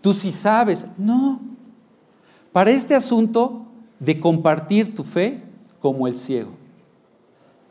[0.00, 0.86] tú sí sabes.
[0.96, 1.40] No.
[2.50, 3.66] Para este asunto
[4.00, 5.42] de compartir tu fe
[5.80, 6.52] como el ciego,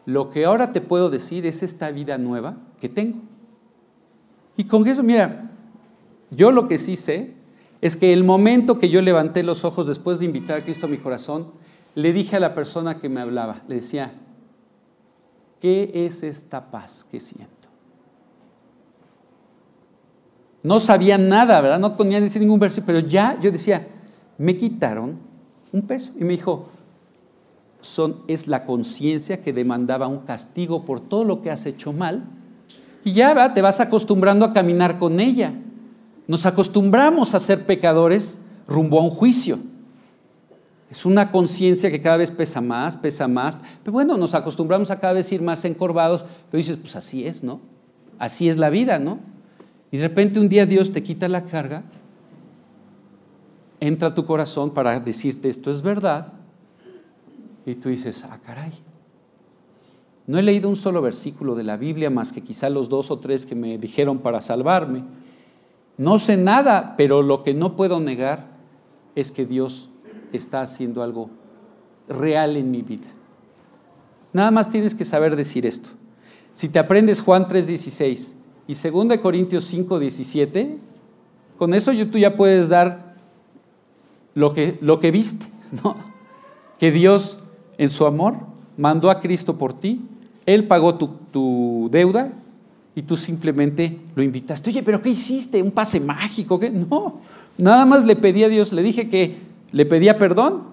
[0.05, 3.19] lo que ahora te puedo decir es esta vida nueva que tengo.
[4.55, 5.49] Y con eso, mira,
[6.31, 7.33] yo lo que sí sé
[7.81, 10.89] es que el momento que yo levanté los ojos después de invitar a Cristo a
[10.89, 11.47] mi corazón,
[11.93, 14.13] le dije a la persona que me hablaba, le decía,
[15.59, 17.51] ¿qué es esta paz que siento?
[20.63, 21.79] No sabía nada, ¿verdad?
[21.79, 23.87] No podía decir ningún versículo, pero ya yo decía,
[24.37, 25.17] me quitaron
[25.71, 26.11] un peso.
[26.19, 26.67] Y me dijo,
[27.81, 32.25] son, es la conciencia que demandaba un castigo por todo lo que has hecho mal.
[33.03, 35.53] Y ya te vas acostumbrando a caminar con ella.
[36.27, 39.59] Nos acostumbramos a ser pecadores rumbo a un juicio.
[40.89, 43.57] Es una conciencia que cada vez pesa más, pesa más.
[43.83, 47.43] Pero bueno, nos acostumbramos a cada vez ir más encorvados, pero dices, pues así es,
[47.43, 47.61] ¿no?
[48.19, 49.19] Así es la vida, ¿no?
[49.91, 51.83] Y de repente un día Dios te quita la carga,
[53.79, 56.33] entra a tu corazón para decirte esto es verdad,
[57.65, 58.71] y tú dices, ah, caray.
[60.27, 63.19] No he leído un solo versículo de la Biblia más que quizá los dos o
[63.19, 65.03] tres que me dijeron para salvarme.
[65.97, 68.47] No sé nada, pero lo que no puedo negar
[69.15, 69.89] es que Dios
[70.33, 71.29] está haciendo algo
[72.07, 73.07] real en mi vida.
[74.33, 75.89] Nada más tienes que saber decir esto.
[76.53, 78.35] Si te aprendes Juan 3:16
[78.67, 80.77] y 2 Corintios 5:17,
[81.57, 83.15] con eso tú ya puedes dar
[84.33, 85.45] lo que, lo que viste.
[86.79, 87.37] Que Dios
[87.77, 88.37] en su amor
[88.75, 90.01] mandó a Cristo por ti,
[90.47, 92.33] Él pagó tu, tu deuda
[92.95, 94.69] y tú simplemente lo invitaste.
[94.69, 95.61] Oye, pero ¿qué hiciste?
[95.61, 96.59] ¿Un pase mágico?
[96.59, 96.69] ¿Qué?
[96.69, 97.19] No,
[97.57, 99.37] nada más le pedí a Dios, le dije que
[99.71, 100.63] le pedía perdón,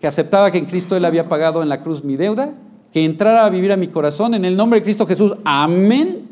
[0.00, 2.54] que aceptaba que en Cristo Él había pagado en la cruz mi deuda,
[2.92, 5.34] que entrara a vivir a mi corazón en el nombre de Cristo Jesús.
[5.44, 6.28] Amén.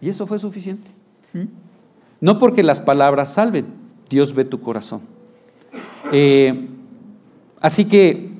[0.00, 0.90] Y eso fue suficiente.
[2.20, 3.66] No porque las palabras salven,
[4.08, 5.02] Dios ve tu corazón.
[6.12, 6.68] Eh,
[7.60, 8.31] así que,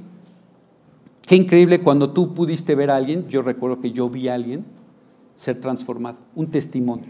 [1.26, 4.64] qué increíble cuando tú pudiste ver a alguien, yo recuerdo que yo vi a alguien
[5.34, 7.08] ser transformado, un testimonio.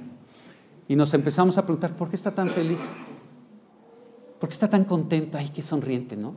[0.88, 2.80] Y nos empezamos a preguntar, ¿por qué está tan feliz?
[4.38, 5.38] ¿Por qué está tan contento?
[5.38, 6.34] Ay, qué sonriente, ¿no?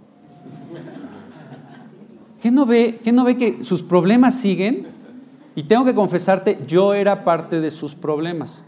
[2.42, 4.88] ¿Qué no ve, qué no ve que sus problemas siguen?
[5.56, 8.64] Y tengo que confesarte, yo era parte de sus problemas,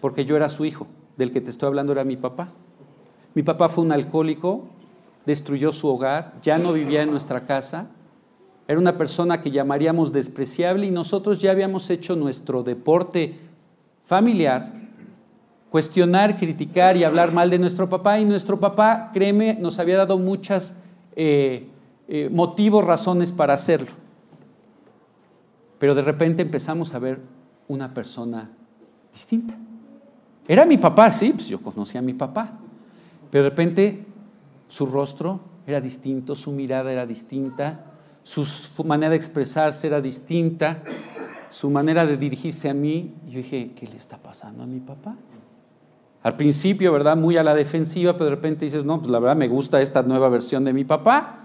[0.00, 2.48] porque yo era su hijo, del que te estoy hablando era mi papá.
[3.34, 4.64] Mi papá fue un alcohólico,
[5.26, 7.88] destruyó su hogar, ya no vivía en nuestra casa,
[8.68, 13.38] era una persona que llamaríamos despreciable y nosotros ya habíamos hecho nuestro deporte
[14.04, 14.72] familiar
[15.76, 18.18] cuestionar, criticar y hablar mal de nuestro papá.
[18.18, 20.72] Y nuestro papá, créeme, nos había dado muchos
[21.14, 21.68] eh,
[22.08, 23.90] eh, motivos, razones para hacerlo.
[25.78, 27.20] Pero de repente empezamos a ver
[27.68, 28.50] una persona
[29.12, 29.54] distinta.
[30.48, 32.52] Era mi papá, sí, pues yo conocía a mi papá.
[33.30, 34.04] Pero de repente
[34.68, 37.92] su rostro era distinto, su mirada era distinta,
[38.22, 38.44] su
[38.84, 40.82] manera de expresarse era distinta,
[41.48, 43.14] su manera de dirigirse a mí.
[43.26, 45.16] Yo dije, ¿qué le está pasando a mi papá?
[46.22, 47.16] Al principio, ¿verdad?
[47.16, 50.02] Muy a la defensiva, pero de repente dices, no, pues la verdad me gusta esta
[50.02, 51.36] nueva versión de mi papá.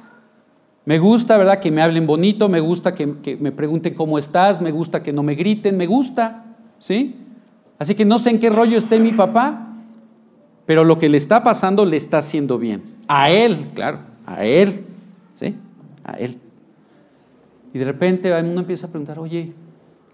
[0.85, 1.59] Me gusta, ¿verdad?
[1.59, 5.21] Que me hablen bonito, me gusta que, me pregunten cómo estás, me gusta que no
[5.21, 6.45] me griten, me gusta,
[6.79, 7.15] ¿sí?
[7.77, 9.75] Así que no sé en qué rollo esté mi papá,
[10.65, 12.90] pero lo que le está pasando le está haciendo bien.
[13.13, 14.85] A él, claro, a él,
[15.35, 15.53] ¿sí?
[16.01, 16.39] A él.
[17.73, 19.51] Y de repente uno empieza a preguntar, oye,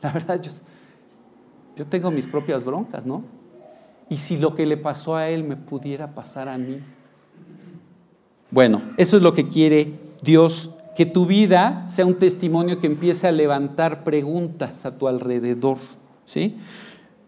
[0.01, 0.51] la verdad, yo,
[1.75, 3.21] yo tengo mis propias broncas, ¿no?
[4.09, 6.79] ¿Y si lo que le pasó a él me pudiera pasar a mí?
[8.49, 9.93] Bueno, eso es lo que quiere
[10.23, 15.77] Dios que tu vida sea un testimonio que empiece a levantar preguntas a tu alrededor.
[16.25, 16.57] ¿sí?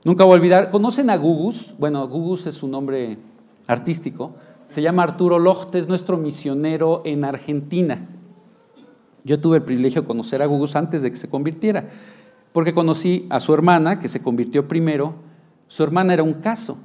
[0.03, 1.75] Nunca voy a olvidar, ¿conocen a Gugus?
[1.77, 3.19] Bueno, Gugus es un nombre
[3.67, 4.33] artístico.
[4.69, 8.07] Se llama Arturo Lochte, es nuestro misionero en Argentina.
[9.23, 11.87] Yo tuve el privilegio de conocer a Gugus antes de que se convirtiera,
[12.51, 15.15] porque conocí a su hermana, que se convirtió primero.
[15.67, 16.77] Su hermana era un caso,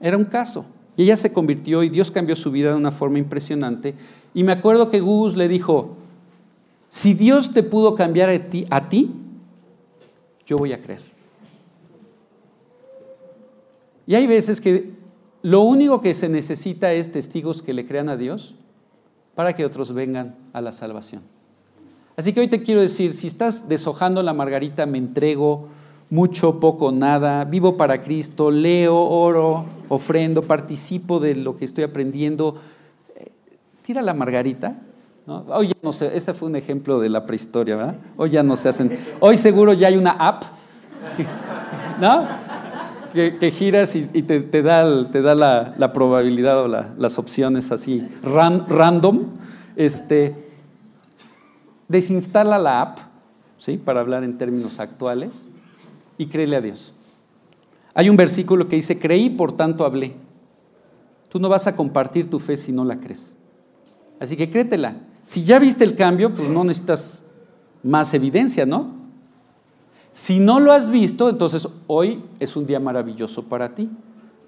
[0.00, 0.64] era un caso.
[0.96, 3.94] Y ella se convirtió y Dios cambió su vida de una forma impresionante.
[4.32, 5.98] Y me acuerdo que Gugus le dijo,
[6.88, 8.30] si Dios te pudo cambiar
[8.70, 9.12] a ti
[10.46, 11.02] yo voy a creer.
[14.06, 14.96] Y hay veces que
[15.46, 18.56] lo único que se necesita es testigos que le crean a Dios
[19.36, 21.22] para que otros vengan a la salvación.
[22.16, 25.68] Así que hoy te quiero decir, si estás deshojando la margarita, me entrego
[26.10, 32.56] mucho, poco, nada, vivo para Cristo, leo, oro, ofrendo, participo de lo que estoy aprendiendo,
[33.14, 33.30] eh,
[33.82, 34.76] tira la margarita.
[35.28, 37.94] Hoy ya no sé, ese fue un ejemplo de la prehistoria, ¿verdad?
[38.16, 38.98] Hoy ya no se hacen.
[39.20, 40.42] Hoy seguro ya hay una app,
[42.00, 42.65] ¿no?
[43.16, 44.84] Que, giras y, te, da,
[45.34, 49.24] la, probabilidad o las opciones así random.
[49.74, 50.34] Este,
[51.88, 52.98] desinstala la app,
[53.56, 53.78] ¿sí?
[53.78, 55.48] para hablar en términos actuales,
[56.18, 56.92] y créele a Dios.
[57.94, 60.12] Hay un versículo que dice, creí, por tanto hablé.
[61.30, 63.34] Tú no vas a compartir tu fe si no la crees.
[64.20, 64.96] Así que créetela.
[65.22, 67.24] Si ya viste el cambio, pues no necesitas
[67.82, 68.95] más evidencia, ¿no?
[70.16, 73.90] Si no lo has visto, entonces hoy es un día maravilloso para ti.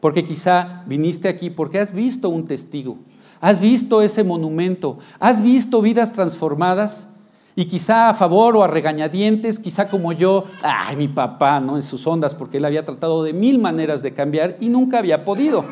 [0.01, 2.97] Porque quizá viniste aquí porque has visto un testigo,
[3.39, 7.11] has visto ese monumento, has visto vidas transformadas
[7.55, 11.77] y quizá a favor o a regañadientes, quizá como yo, ay, mi papá, ¿no?
[11.77, 15.23] En sus ondas, porque él había tratado de mil maneras de cambiar y nunca había
[15.27, 15.67] podido.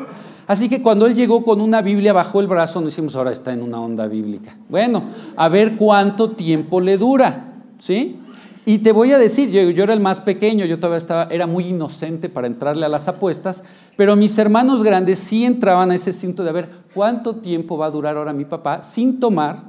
[0.45, 3.51] Así que cuando él llegó con una Biblia bajo el brazo, nos decimos, ahora está
[3.51, 4.57] en una onda bíblica.
[4.69, 8.19] Bueno, a ver cuánto tiempo le dura, ¿sí?
[8.67, 11.67] Y te voy a decir, yo, era el más pequeño, yo todavía estaba, era muy
[11.67, 13.63] inocente para entrarle a las apuestas,
[13.95, 17.85] pero mis hermanos grandes sí entraban a ese cinto de a ver cuánto tiempo va
[17.85, 19.63] a durar ahora mi papá sin tomar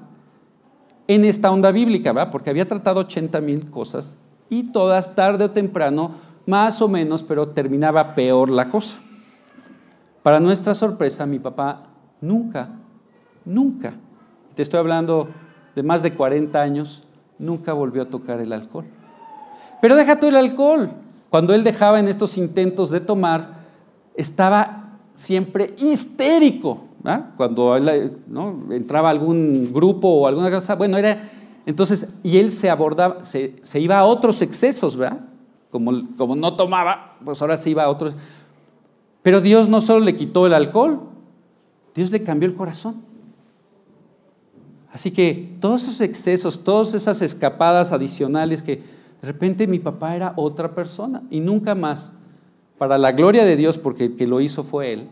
[1.07, 2.32] en esta onda bíblica, ¿verdad?
[2.32, 4.18] Porque había tratado 80 mil cosas
[4.51, 6.11] y todas tarde o temprano,
[6.44, 8.99] más o menos, pero terminaba peor la cosa.
[10.24, 11.82] Para nuestra sorpresa, mi papá
[12.20, 12.70] nunca,
[13.44, 13.94] nunca,
[14.57, 15.28] te estoy hablando
[15.76, 17.05] de más de 40 años,
[17.39, 18.84] nunca volvió a tocar el alcohol.
[19.80, 20.91] Pero deja tú el alcohol.
[21.30, 23.59] Cuando él dejaba en estos intentos de tomar,
[24.14, 26.84] estaba siempre histérico.
[27.05, 27.30] ¿ah?
[27.36, 27.76] cuando
[28.70, 31.30] entraba algún grupo o alguna cosa, bueno, era,
[31.66, 35.20] entonces, y él se abordaba, se, iba a otros excesos, ¿verdad?
[35.70, 38.14] Como, como no tomaba, pues ahora se iba a otros.
[39.22, 41.01] Pero Dios no solo le quitó el alcohol,
[41.95, 43.07] Dios le cambió el corazón.
[44.99, 48.78] Así que todos esos excesos, todas esas escapadas adicionales que
[49.22, 52.11] de repente mi papá era otra persona y nunca más,
[52.78, 55.09] para la gloria de Dios, porque el que lo hizo fue Él,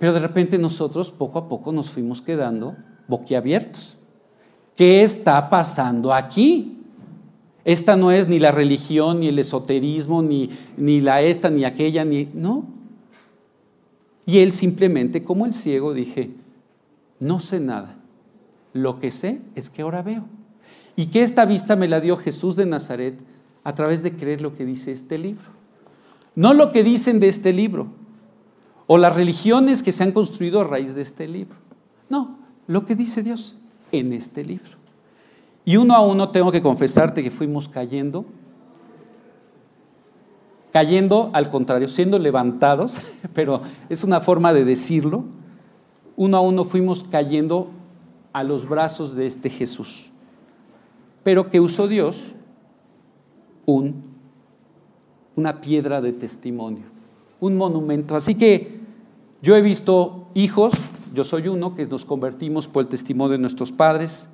[0.00, 2.74] pero de repente nosotros poco a poco nos fuimos quedando
[3.06, 3.94] boquiabiertos.
[4.74, 6.78] ¿Qué está pasando aquí?
[7.64, 12.04] Esta no es ni la religión, ni el esoterismo, ni, ni la esta, ni aquella,
[12.04, 12.28] ni...
[12.34, 12.64] No.
[14.26, 16.32] Y él simplemente, como el ciego, dije,
[17.20, 18.00] no sé nada.
[18.74, 20.24] Lo que sé es que ahora veo.
[20.96, 23.18] Y que esta vista me la dio Jesús de Nazaret
[23.62, 25.46] a través de creer lo que dice este libro.
[26.34, 27.86] No lo que dicen de este libro,
[28.86, 31.56] o las religiones que se han construido a raíz de este libro.
[32.10, 33.56] No, lo que dice Dios
[33.92, 34.72] en este libro.
[35.64, 38.26] Y uno a uno tengo que confesarte que fuimos cayendo,
[40.72, 43.00] cayendo al contrario, siendo levantados,
[43.34, 45.24] pero es una forma de decirlo,
[46.16, 47.70] uno a uno fuimos cayendo
[48.34, 50.10] a los brazos de este Jesús.
[51.22, 52.34] Pero que usó Dios
[53.64, 54.04] un,
[55.34, 56.94] una piedra de testimonio
[57.44, 58.16] un monumento.
[58.16, 58.80] Así que
[59.42, 60.72] yo he visto hijos,
[61.12, 64.30] yo soy uno, que nos convertimos por el testimonio de nuestros padres.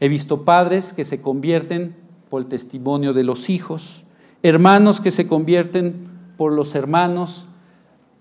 [0.00, 1.94] He visto padres que se convierten
[2.28, 4.02] por el testimonio de los hijos,
[4.42, 7.46] hermanos que se convierten por los hermanos.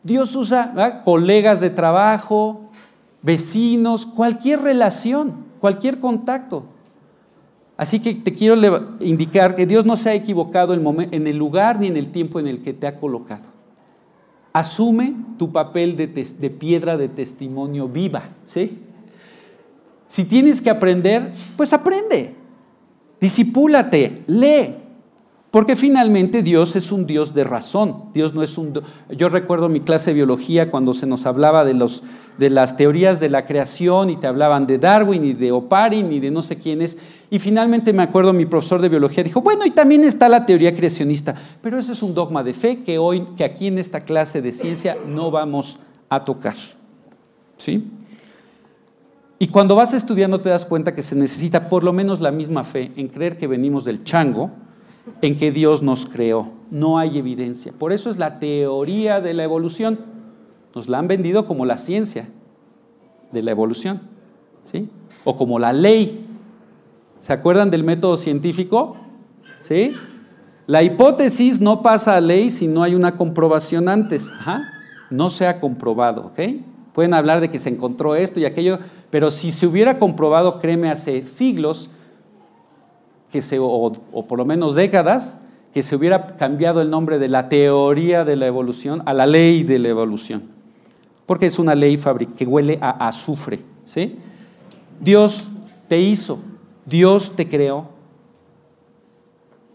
[0.03, 2.70] Dios usa colegas de trabajo,
[3.22, 6.65] vecinos, cualquier relación, cualquier contacto.
[7.78, 8.55] Así que te quiero
[8.99, 12.47] indicar que Dios no se ha equivocado en el lugar ni en el tiempo en
[12.47, 13.45] el que te ha colocado.
[14.53, 18.80] Asume tu papel de, piedra de testimonio viva, ¿sí?
[20.05, 22.36] Si tienes que aprender, pues aprende.
[23.19, 24.76] Disipúlate, lee.
[25.51, 28.05] Porque finalmente Dios es un Dios de razón.
[28.13, 28.81] Dios no es un.
[29.09, 32.03] Yo recuerdo mi clase de biología cuando se nos hablaba de, los,
[32.37, 36.21] de las teorías de la creación y te hablaban de Darwin y de Oparin y
[36.21, 36.97] de no sé quiénes.
[37.29, 40.73] Y finalmente me acuerdo, mi profesor de biología dijo, bueno, y también está la teoría
[40.73, 44.41] creacionista, pero eso es un dogma de fe que hoy, que aquí en esta clase
[44.41, 46.55] de ciencia no vamos a tocar.
[47.57, 47.89] ¿Sí?
[49.37, 52.63] Y cuando vas estudiando te das cuenta que se necesita por lo menos la misma
[52.63, 54.51] fe en creer que venimos del chango,
[55.21, 56.51] en que Dios nos creó.
[56.69, 57.73] No hay evidencia.
[57.77, 59.99] Por eso es la teoría de la evolución.
[60.73, 62.29] Nos la han vendido como la ciencia
[63.31, 64.01] de la evolución,
[64.63, 64.89] ¿sí?
[65.23, 66.27] O como la ley
[67.21, 68.97] ¿Se acuerdan del método científico?
[69.59, 69.93] ¿Sí?
[70.65, 74.33] La hipótesis no pasa a ley si no hay una comprobación antes.
[75.11, 76.39] No se ha comprobado, ¿ok?
[76.93, 78.79] Pueden hablar de que se encontró esto y aquello,
[79.11, 81.91] pero si se hubiera comprobado, créeme, hace siglos,
[83.32, 83.91] que se, o,
[84.27, 85.41] por lo menos décadas,
[85.73, 89.63] que se hubiera cambiado el nombre de la teoría de la evolución a la ley
[89.63, 90.43] de la evolución.
[91.25, 91.97] Porque es una ley
[92.36, 93.59] que huele a azufre.
[93.86, 94.17] ¿sí?
[94.99, 95.49] Dios
[95.88, 96.39] te hizo,
[96.86, 97.89] Dios te creó.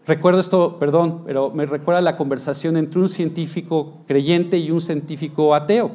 [0.07, 5.55] Recuerdo esto, perdón, pero me recuerda la conversación entre un científico creyente y un científico
[5.55, 5.91] ateo.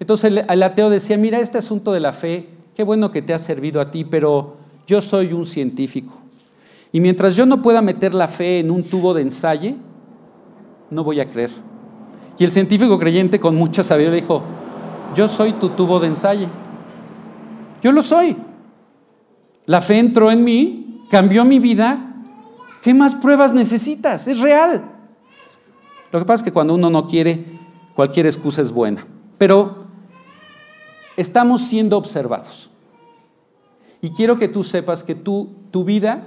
[0.00, 3.38] Entonces el, ateo decía, mira, este asunto de la fe, qué bueno que te ha
[3.38, 6.22] servido a ti, pero yo soy un científico.
[6.92, 9.74] Y mientras yo no pueda meter la fe en un tubo de ensayo,
[10.90, 11.50] no voy a creer.
[12.38, 14.42] Y el científico creyente con mucha sabiduría dijo,
[15.14, 16.48] yo soy tu tubo de ensayo.
[17.82, 18.36] Yo lo soy.
[19.66, 22.14] La fe entró en mí, cambió mi vida.
[22.80, 24.28] ¿Qué más pruebas necesitas?
[24.28, 24.92] Es real.
[26.10, 27.44] Lo que pasa es que cuando uno no quiere,
[27.94, 29.04] cualquier excusa es buena.
[29.36, 29.86] Pero
[31.16, 32.70] estamos siendo observados.
[34.00, 36.24] Y quiero que tú sepas que tú, tu vida,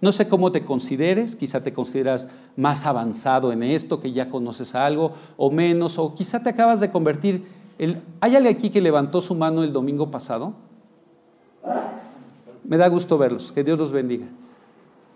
[0.00, 4.74] no sé cómo te consideres, quizá te consideras más avanzado en esto, que ya conoces
[4.74, 7.46] algo, o menos, o quizá te acabas de convertir.
[8.20, 10.52] ¿Hay alguien aquí que levantó su mano el domingo pasado?
[12.64, 13.52] Me da gusto verlos.
[13.52, 14.26] Que Dios los bendiga.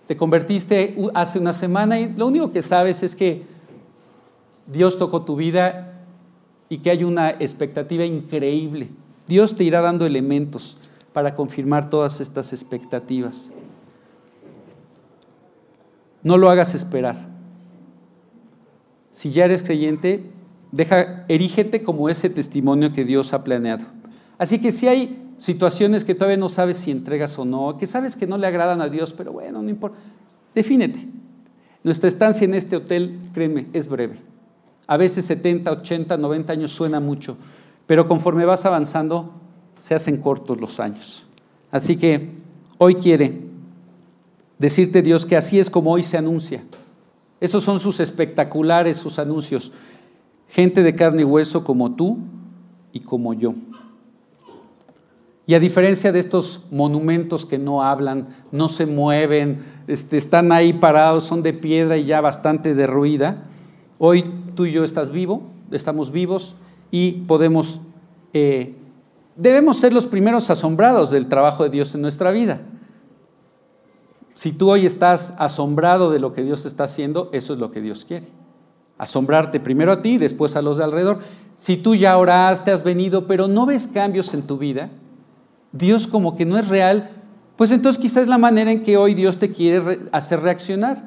[0.06, 3.44] Te convertiste hace una semana y lo único que sabes es que
[4.66, 6.04] Dios tocó tu vida
[6.68, 8.88] y que hay una expectativa increíble.
[9.26, 10.76] Dios te irá dando elementos
[11.12, 13.50] para confirmar todas estas expectativas.
[16.22, 17.28] No lo hagas esperar.
[19.10, 20.24] Si ya eres creyente,
[21.28, 23.84] erígete como ese testimonio que Dios ha planeado.
[24.38, 28.16] Así que si hay situaciones que todavía no sabes si entregas o no, que sabes
[28.16, 29.98] que no le agradan a Dios, pero bueno, no importa.
[30.54, 31.08] Defínete.
[31.82, 34.16] Nuestra estancia en este hotel, créeme, es breve.
[34.86, 37.38] A veces 70, 80, 90 años suena mucho,
[37.86, 39.32] pero conforme vas avanzando,
[39.80, 41.24] se hacen cortos los años.
[41.70, 42.28] Así que
[42.78, 43.49] hoy quiere
[44.60, 46.62] decirte Dios que así es como hoy se anuncia.
[47.40, 49.72] Esos son sus espectaculares, sus anuncios.
[50.48, 52.18] Gente de carne y hueso como tú
[52.92, 53.54] y como yo.
[55.46, 60.74] Y a diferencia de estos monumentos que no hablan, no se mueven, este, están ahí
[60.74, 63.48] parados, son de piedra y ya bastante derruida,
[63.98, 65.42] hoy tú y yo estás vivo,
[65.72, 66.54] estamos vivos
[66.90, 67.80] y podemos,
[68.34, 68.74] eh,
[69.34, 72.60] debemos ser los primeros asombrados del trabajo de Dios en nuestra vida.
[74.40, 77.82] Si tú hoy estás asombrado de lo que Dios está haciendo, eso es lo que
[77.82, 78.28] Dios quiere.
[78.96, 81.18] Asombrarte primero a ti, después a los de alrededor.
[81.56, 84.88] Si tú ya oraste, has venido, pero no ves cambios en tu vida,
[85.72, 87.10] Dios como que no es real,
[87.56, 91.04] pues entonces quizás es la manera en que hoy Dios te quiere hacer reaccionar.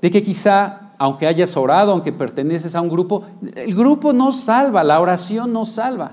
[0.00, 4.82] De que quizá, aunque hayas orado, aunque perteneces a un grupo, el grupo no salva,
[4.84, 6.12] la oración no salva.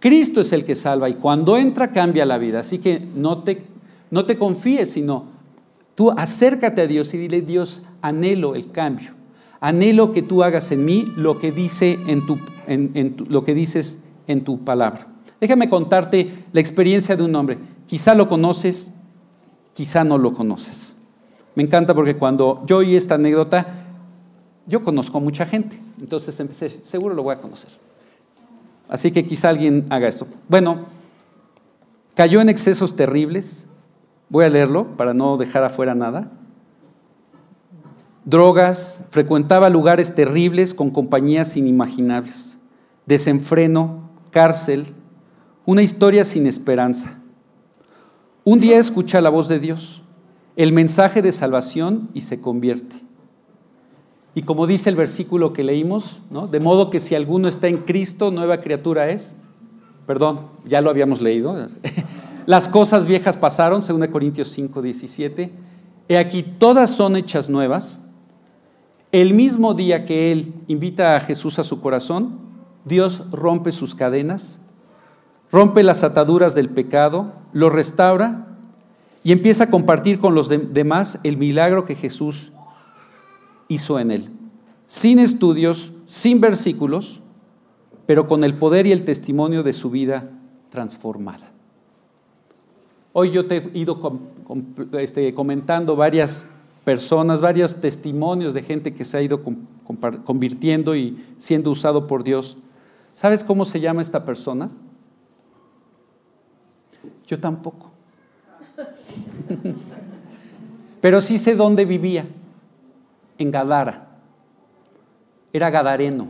[0.00, 2.60] Cristo es el que salva y cuando entra cambia la vida.
[2.60, 3.71] Así que no te,
[4.12, 5.24] no te confíes, sino
[5.94, 9.12] tú acércate a Dios y dile, Dios, anhelo el cambio.
[9.58, 12.38] Anhelo que tú hagas en mí lo que, dice en tu,
[13.28, 15.06] lo que dices en tu palabra.
[15.40, 17.58] Déjame contarte la experiencia de un hombre.
[17.86, 18.92] Quizá lo conoces,
[19.72, 20.94] quizá no lo conoces.
[21.54, 23.66] Me encanta porque cuando yo oí esta anécdota,
[24.66, 25.80] yo conozco a mucha gente.
[25.98, 27.70] Entonces empecé, seguro lo voy a conocer.
[28.90, 30.26] Así que quizá alguien haga esto.
[30.50, 30.80] Bueno,
[32.14, 33.68] cayó en excesos terribles.
[34.32, 36.32] Voy a leerlo para no dejar afuera nada.
[38.24, 42.56] Drogas, frecuentaba lugares terribles con compañías inimaginables.
[43.04, 44.86] Desenfreno, cárcel,
[45.66, 47.20] una historia sin esperanza.
[48.42, 50.02] Un día escucha la voz de Dios,
[50.56, 52.96] el mensaje de salvación y se convierte.
[54.34, 56.46] Y como dice el versículo que leímos, ¿no?
[56.46, 59.36] de modo que si alguno está en Cristo, nueva criatura es.
[60.06, 61.54] Perdón, ya lo habíamos leído.
[62.46, 65.52] Las cosas viejas pasaron, según Corintios 5, 17.
[66.08, 68.04] He aquí, todas son hechas nuevas.
[69.12, 72.38] El mismo día que Él invita a Jesús a su corazón,
[72.84, 74.62] Dios rompe sus cadenas
[75.52, 78.46] rompe las ataduras del pecado, lo restaura
[79.22, 82.52] y empieza a compartir con los demás el milagro que Jesús
[83.68, 84.30] hizo en él.
[84.86, 87.20] Sin estudios, sin versículos,
[88.06, 90.30] pero con el poder y el testimonio de su vida
[90.70, 91.51] transformada.
[93.12, 94.20] Hoy yo te he ido
[94.98, 96.48] este, comentando varias
[96.84, 99.42] personas, varios testimonios de gente que se ha ido
[100.24, 102.56] convirtiendo y siendo usado por Dios.
[103.14, 104.70] ¿Sabes cómo se llama esta persona?
[107.26, 107.90] Yo tampoco.
[111.00, 112.26] Pero sí sé dónde vivía,
[113.38, 114.08] en Gadara.
[115.52, 116.28] Era gadareno.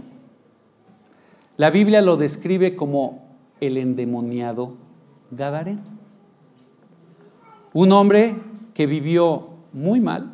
[1.56, 3.22] La Biblia lo describe como
[3.60, 4.74] el endemoniado
[5.30, 5.91] gadareno.
[7.72, 8.36] Un hombre
[8.74, 10.30] que vivió muy mal,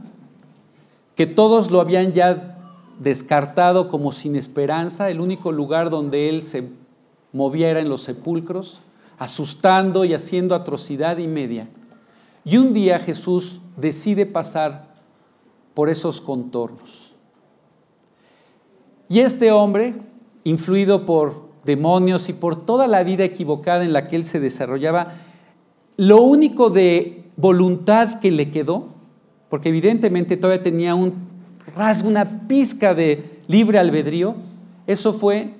[1.15, 2.59] que todos lo habían ya
[2.99, 6.69] descartado como sin esperanza, el único lugar donde él se
[7.33, 8.81] movía era en los sepulcros,
[9.19, 11.69] asustando y haciendo atrocidad y media.
[12.45, 14.95] Y un día Jesús decide pasar
[15.75, 17.15] por esos contornos.
[19.09, 19.95] Y este hombre,
[20.45, 25.15] influido por demonios y por toda la vida equivocada en la que él se desarrollaba,
[25.97, 28.89] lo único de voluntad que le quedó,
[29.49, 31.15] porque evidentemente todavía tenía un
[31.75, 34.35] rasgo, una pizca de libre albedrío,
[34.87, 35.55] eso fue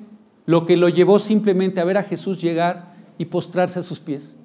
[0.45, 4.37] lo que lo llevó simplemente a ver a Jesús llegar y postrarse a sus pies.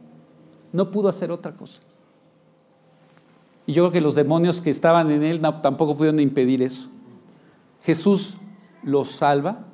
[0.72, 1.82] No pudo hacer otra cosa.
[3.66, 6.90] Y yo creo que los demonios que estaban en él tampoco pudieron impedir eso.
[7.84, 8.38] Jesús
[8.84, 9.66] lo salva.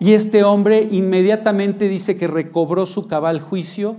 [0.00, 3.96] Y este hombre inmediatamente dice que recobró su cabal juicio,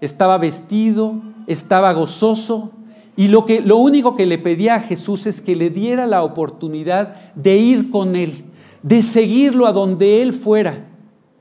[0.00, 2.72] estaba vestido, estaba gozoso,
[3.16, 6.22] y lo, que, lo único que le pedía a Jesús es que le diera la
[6.22, 8.44] oportunidad de ir con él,
[8.82, 10.84] de seguirlo a donde él fuera.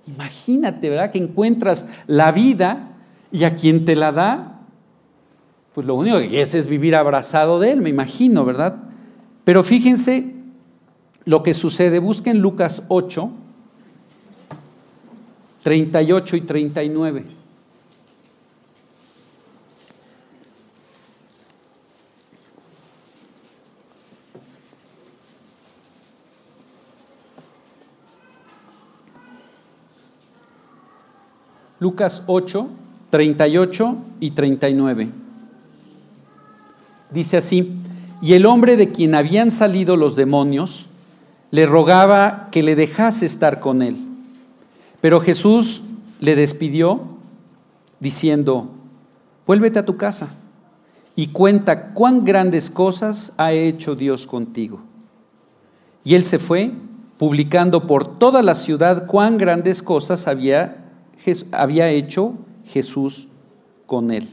[0.08, 1.12] Imagínate, ¿verdad?
[1.12, 2.91] Que encuentras la vida
[3.32, 4.62] y a quien te la da,
[5.74, 8.78] pues lo único que quieres es vivir abrazado de él, me imagino, ¿verdad?
[9.43, 10.34] Pero fíjense
[11.26, 11.99] lo que sucede.
[11.99, 13.30] Busquen Lucas 8,
[15.64, 17.26] 38 y 39.
[31.86, 32.68] Lucas 8,
[33.12, 35.08] 38 y 39.
[37.12, 37.74] Dice así,
[38.24, 40.88] y el hombre de quien habían salido los demonios
[41.52, 43.98] le rogaba que le dejase estar con él.
[45.00, 45.84] Pero Jesús
[46.20, 47.04] le despidió
[48.00, 48.72] diciendo,
[49.46, 50.30] vuélvete a tu casa
[51.16, 54.80] y cuenta cuán grandes cosas ha hecho Dios contigo.
[56.04, 56.72] Y él se fue,
[57.20, 60.82] publicando por toda la ciudad cuán grandes cosas había
[61.51, 62.34] había hecho
[62.66, 63.28] Jesús
[63.86, 64.28] con él.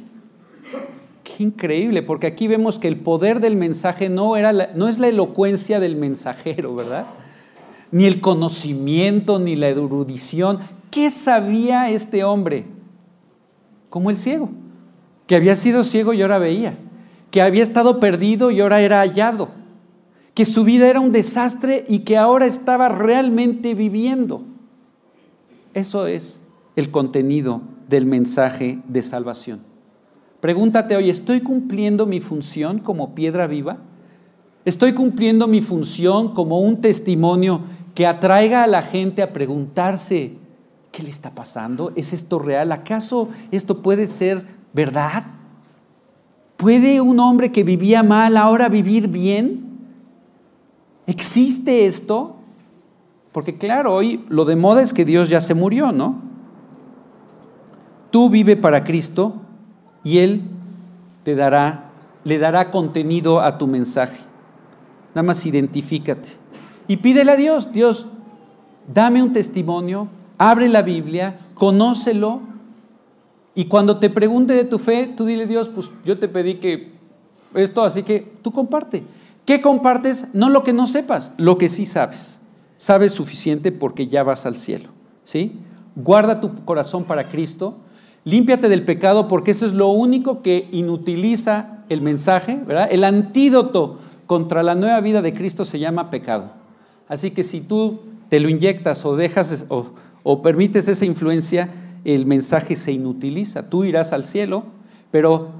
[1.23, 5.09] Qué increíble, porque aquí vemos que el poder del mensaje no, era no es la
[5.09, 7.07] elocuencia del mensajero, ¿verdad?
[7.91, 10.61] Ni el conocimiento, ni la erudición.
[10.91, 12.65] ¿Qué sabía este hombre?
[13.89, 14.51] Como el ciego,
[15.27, 16.77] que había sido ciego y ahora veía,
[17.31, 19.51] que había estado perdido y ahora era hallado,
[20.35, 24.43] que su vida era un desastre y que ahora estaba realmente viviendo.
[25.75, 26.42] Eso es
[26.77, 29.61] el contenido del mensaje de salvación.
[30.41, 33.79] Pregúntate hoy, ¿estoy cumpliendo mi función como piedra viva?
[34.65, 37.63] ¿Estoy cumpliendo mi función como un testimonio
[37.95, 40.37] que atraiga a la gente a preguntarse,
[40.91, 41.93] ¿qué le está pasando?
[41.95, 42.73] ¿Es esto real?
[42.73, 45.25] ¿Acaso esto puede ser verdad?
[46.57, 49.65] ¿Puede un hombre que vivía mal ahora vivir bien?
[51.07, 52.37] ¿Existe esto?
[53.33, 56.32] Porque claro, hoy lo de moda es que Dios ya se murió, ¿no?
[58.13, 59.33] Tú vive para Cristo
[60.05, 60.43] y Él
[61.25, 61.91] te dará,
[62.25, 64.21] le dará contenido a tu mensaje.
[65.15, 66.29] Nada más identifícate.
[66.89, 68.07] Y pídele a Dios, Dios,
[68.93, 72.41] dame un testimonio, abre la Biblia, conócelo.
[73.55, 76.93] Y cuando te pregunte de tu fe, tú dile, Dios, pues yo te pedí que
[77.55, 79.05] esto, así que tú comparte.
[79.47, 80.27] ¿Qué compartes?
[80.35, 82.41] No lo que no sepas, lo que sí sabes.
[82.77, 84.91] Sabes suficiente porque ya vas al cielo.
[85.25, 85.61] ¿Sí?
[85.97, 87.77] Guarda tu corazón para Cristo
[88.25, 92.89] Límpiate del pecado porque eso es lo único que inutiliza el mensaje, ¿verdad?
[92.91, 96.53] El antídoto contra la nueva vida de Cristo se llama pecado.
[97.09, 101.69] Así que si tú te lo inyectas o dejas o, permites esa influencia,
[102.05, 103.69] el mensaje se inutiliza.
[103.69, 104.65] Tú irás al cielo,
[105.11, 105.51] pero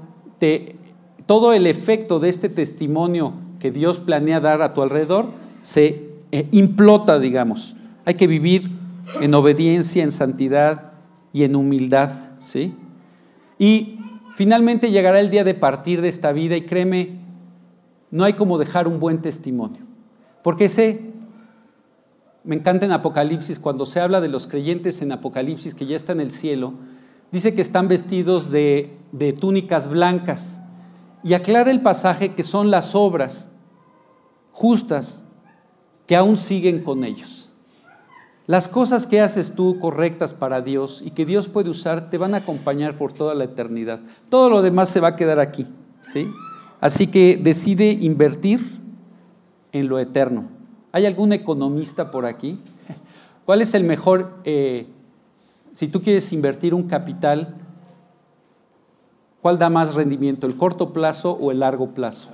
[1.25, 5.27] todo el efecto de este testimonio que Dios planea dar a tu alrededor
[5.61, 7.75] se eh, implota, digamos.
[8.05, 8.71] Hay que vivir
[9.21, 10.93] en obediencia, en santidad
[11.31, 12.11] y en humildad
[12.43, 12.75] ¿sí?
[13.57, 13.99] Y
[14.35, 17.19] finalmente llegará el día de partir de esta vida y créeme,
[18.11, 19.81] no hay como dejar un buen testimonio.
[20.43, 21.13] Porque sé,
[22.43, 26.19] me encanta en Apocalipsis, cuando se habla de los creyentes en Apocalipsis que ya están
[26.19, 26.73] en el cielo,
[27.31, 30.61] dice que están vestidos de, de túnicas blancas
[31.23, 33.49] y aclara el pasaje que son las obras
[34.51, 35.25] justas
[36.05, 37.42] que aún siguen con ellos.
[38.45, 42.33] Las cosas que haces tú correctas para Dios y que Dios puede usar te van
[42.33, 44.01] a acompañar por toda la eternidad.
[44.29, 45.65] Todo lo demás se va a quedar aquí,
[46.01, 46.27] ¿sí?
[46.81, 48.59] Así que decide invertir
[49.71, 50.49] en lo eterno.
[50.91, 52.59] ¿Hay algún economista por aquí?
[53.45, 54.87] ¿Cuál es el mejor, eh,
[55.73, 57.55] si tú quieres invertir un capital,
[59.41, 62.29] cuál da más rendimiento, el corto plazo o el largo plazo?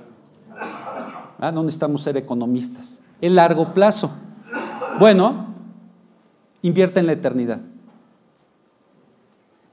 [1.38, 3.00] Ah, no necesitamos ser economistas.
[3.20, 4.10] El largo plazo.
[4.98, 5.49] Bueno,
[6.62, 7.60] invierte en la eternidad.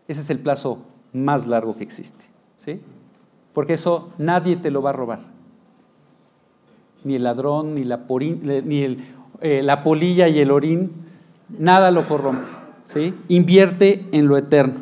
[0.08, 0.80] Ese es el plazo
[1.14, 2.24] más largo que existe.
[2.58, 2.82] ¿sí?
[3.54, 5.20] Porque eso nadie te lo va a robar.
[7.04, 8.06] Ni el ladrón, ni la,
[9.42, 10.92] eh, la polilla y el orín,
[11.58, 12.48] nada lo corrompe.
[12.86, 13.14] ¿sí?
[13.28, 14.80] Invierte en lo eterno.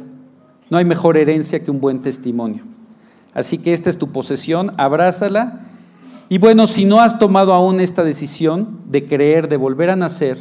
[0.70, 2.64] No hay mejor herencia que un buen testimonio.
[3.34, 5.66] Así que esta es tu posesión, abrázala
[6.28, 10.38] y bueno, si no has tomado aún esta decisión de creer, de volver a nacer,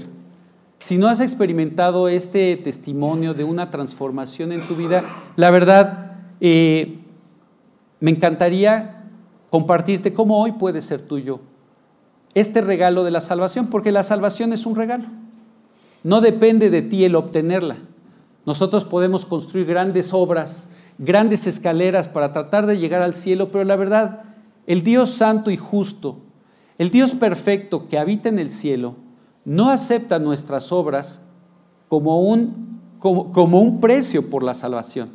[0.85, 5.03] si no has experimentado este testimonio de una transformación en tu vida,
[5.35, 6.99] la verdad, eh,
[8.01, 9.03] me encantaría
[9.49, 11.41] compartirte cómo hoy puede ser tuyo
[12.35, 15.07] este regalo de la salvación, porque la salvación es un regalo.
[16.03, 17.78] No depende de ti el obtenerla.
[18.45, 20.68] Nosotros podemos construir grandes obras,
[20.99, 24.24] grandes escaleras para tratar de llegar al cielo, pero la verdad,
[24.66, 26.18] el Dios santo y justo,
[26.76, 28.97] el Dios perfecto que habita en el cielo,
[29.45, 31.20] no acepta nuestras obras
[31.88, 35.11] como un, como, un precio por la salvación.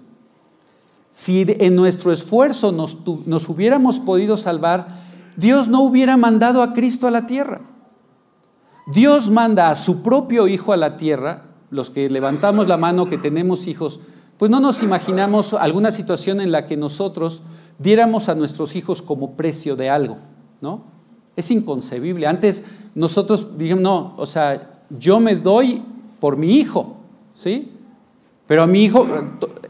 [1.11, 4.99] Si en nuestro esfuerzo nos, nos hubiéramos podido salvar,
[5.35, 7.61] Dios no hubiera mandado a Cristo a la tierra.
[8.93, 13.17] Dios manda a su propio Hijo a la tierra, los que levantamos la mano que
[13.17, 13.99] tenemos hijos,
[14.37, 17.43] pues no nos imaginamos alguna situación en la que nosotros
[17.77, 20.17] diéramos a nuestros hijos como precio de algo,
[20.61, 20.98] ¿no?
[21.39, 22.27] Es inconcebible.
[22.27, 25.81] Antes nosotros dijimos, no, o sea, yo me doy
[26.19, 26.97] por mi hijo,
[27.33, 27.71] ¿sí?
[28.45, 29.07] Pero a mi hijo,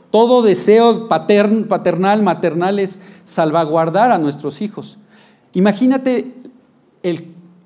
[0.09, 4.97] todo deseo paternal, maternal es salvaguardar a nuestros hijos.
[5.53, 6.34] Imagínate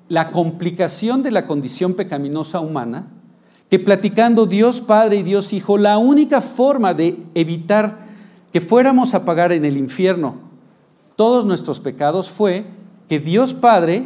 [0.08, 3.06] la complicación de la condición pecaminosa humana,
[3.70, 8.04] que platicando Dios Padre y Dios Hijo, la única forma de evitar
[8.52, 10.44] que fuéramos a pagar en el infierno
[11.16, 12.64] todos nuestros pecados fue
[13.18, 14.04] Dios Padre,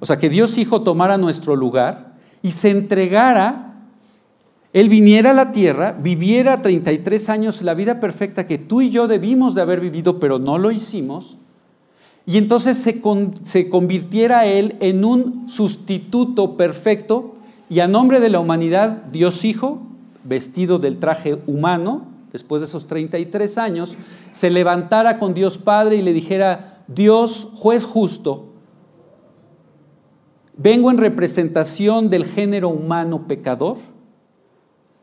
[0.00, 3.74] o sea, que Dios Hijo tomara nuestro lugar y se entregara,
[4.72, 9.08] Él viniera a la tierra, viviera 33 años la vida perfecta que tú y yo
[9.08, 11.38] debimos de haber vivido, pero no lo hicimos,
[12.26, 13.00] y entonces se,
[13.44, 17.34] se convirtiera Él en un sustituto perfecto
[17.68, 19.82] y a nombre de la humanidad, Dios Hijo,
[20.24, 22.02] vestido del traje humano,
[22.32, 23.96] después de esos 33 años,
[24.32, 28.46] se levantara con Dios Padre y le dijera, Dios, juez justo,
[30.56, 33.78] vengo en representación del género humano pecador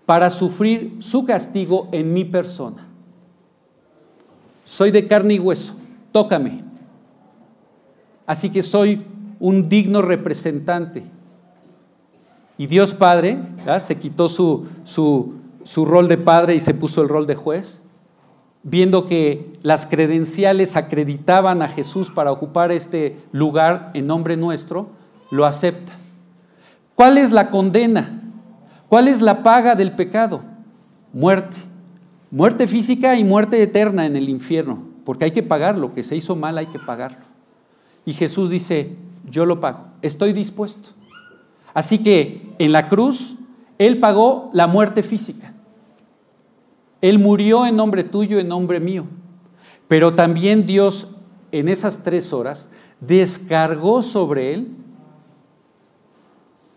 [0.05, 2.85] para sufrir su castigo en mi persona.
[4.65, 5.75] Soy de carne y hueso,
[6.11, 6.61] tócame.
[8.25, 9.01] Así que soy
[9.39, 11.05] un digno representante.
[12.57, 13.39] Y Dios Padre
[13.79, 17.81] se quitó su, su, su rol de padre y se puso el rol de juez,
[18.63, 24.89] viendo que las credenciales acreditaban a Jesús para ocupar este lugar en nombre nuestro,
[25.31, 25.93] lo acepta.
[26.95, 28.21] ¿Cuál es la condena?
[28.89, 30.41] ¿Cuál es la paga del pecado?
[31.13, 31.57] Muerte.
[32.31, 36.15] Muerte física y muerte eterna en el infierno, porque hay que pagar lo que se
[36.15, 37.25] hizo mal, hay que pagarlo.
[38.05, 38.95] Y Jesús dice,
[39.29, 40.89] yo lo pago, estoy dispuesto.
[41.73, 43.35] Así que en la cruz
[43.77, 45.53] Él pagó la muerte física.
[47.01, 49.05] Él murió en nombre tuyo, en nombre mío.
[49.87, 51.09] Pero también Dios
[51.51, 52.69] en esas tres horas
[52.99, 54.75] descargó sobre Él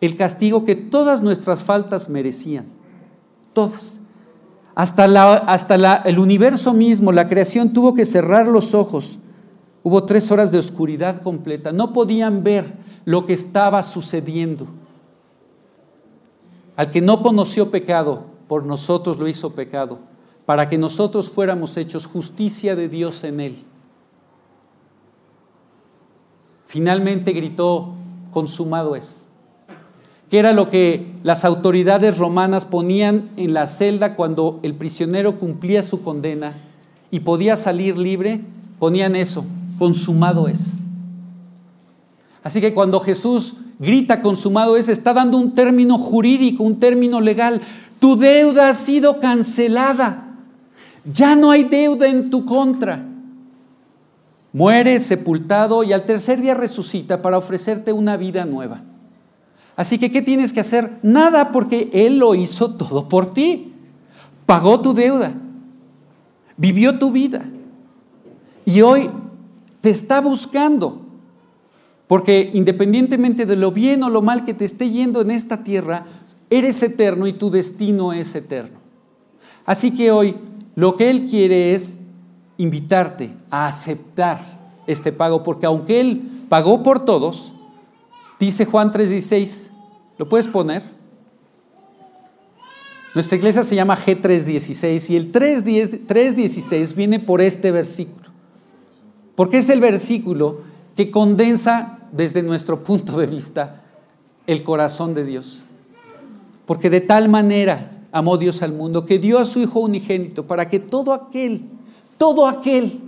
[0.00, 2.66] el castigo que todas nuestras faltas merecían.
[3.52, 4.00] Todas.
[4.74, 9.18] Hasta, la, hasta el universo mismo, la creación tuvo que cerrar los ojos.
[9.82, 11.72] Hubo tres horas de oscuridad completa.
[11.72, 12.72] No podían ver
[13.04, 14.68] lo que estaba sucediendo.
[16.76, 20.09] Al que no conoció pecado, por nosotros lo hizo pecado
[20.50, 23.56] para que nosotros fuéramos hechos justicia de Dios en él.
[26.66, 27.94] Finalmente gritó,
[28.32, 29.28] consumado es,
[30.28, 35.84] que era lo que las autoridades romanas ponían en la celda cuando el prisionero cumplía
[35.84, 36.58] su condena
[37.12, 38.40] y podía salir libre,
[38.80, 39.44] ponían eso,
[39.78, 40.82] consumado es.
[42.42, 47.60] Así que cuando Jesús grita consumado es, está dando un término jurídico, un término legal.
[48.00, 50.26] Tu deuda ha sido cancelada.
[51.04, 53.06] Ya no hay deuda en tu contra.
[54.52, 58.82] Muere sepultado y al tercer día resucita para ofrecerte una vida nueva.
[59.76, 60.98] Así que, ¿qué tienes que hacer?
[61.02, 63.72] Nada, porque Él lo hizo todo por ti.
[64.44, 65.32] Pagó tu deuda,
[66.56, 67.44] vivió tu vida
[68.64, 69.08] y hoy
[69.80, 71.00] te está buscando.
[72.08, 76.06] Porque independientemente de lo bien o lo mal que te esté yendo en esta tierra,
[76.50, 78.80] eres eterno y tu destino es eterno.
[79.64, 80.34] Así que hoy
[80.80, 81.98] lo que Él quiere es
[82.56, 84.40] invitarte a aceptar
[84.86, 87.52] este pago, porque aunque Él pagó por todos,
[88.38, 89.70] dice Juan 3:16,
[90.16, 90.82] ¿lo puedes poner?
[93.14, 98.30] Nuestra iglesia se llama G316 y el 3.16 viene por este versículo,
[99.34, 100.62] porque es el versículo
[100.96, 103.82] que condensa desde nuestro punto de vista
[104.46, 105.62] el corazón de Dios.
[106.64, 110.68] Porque de tal manera amó Dios al mundo que dio a su Hijo unigénito para
[110.68, 111.62] que todo aquel,
[112.18, 113.00] todo aquel,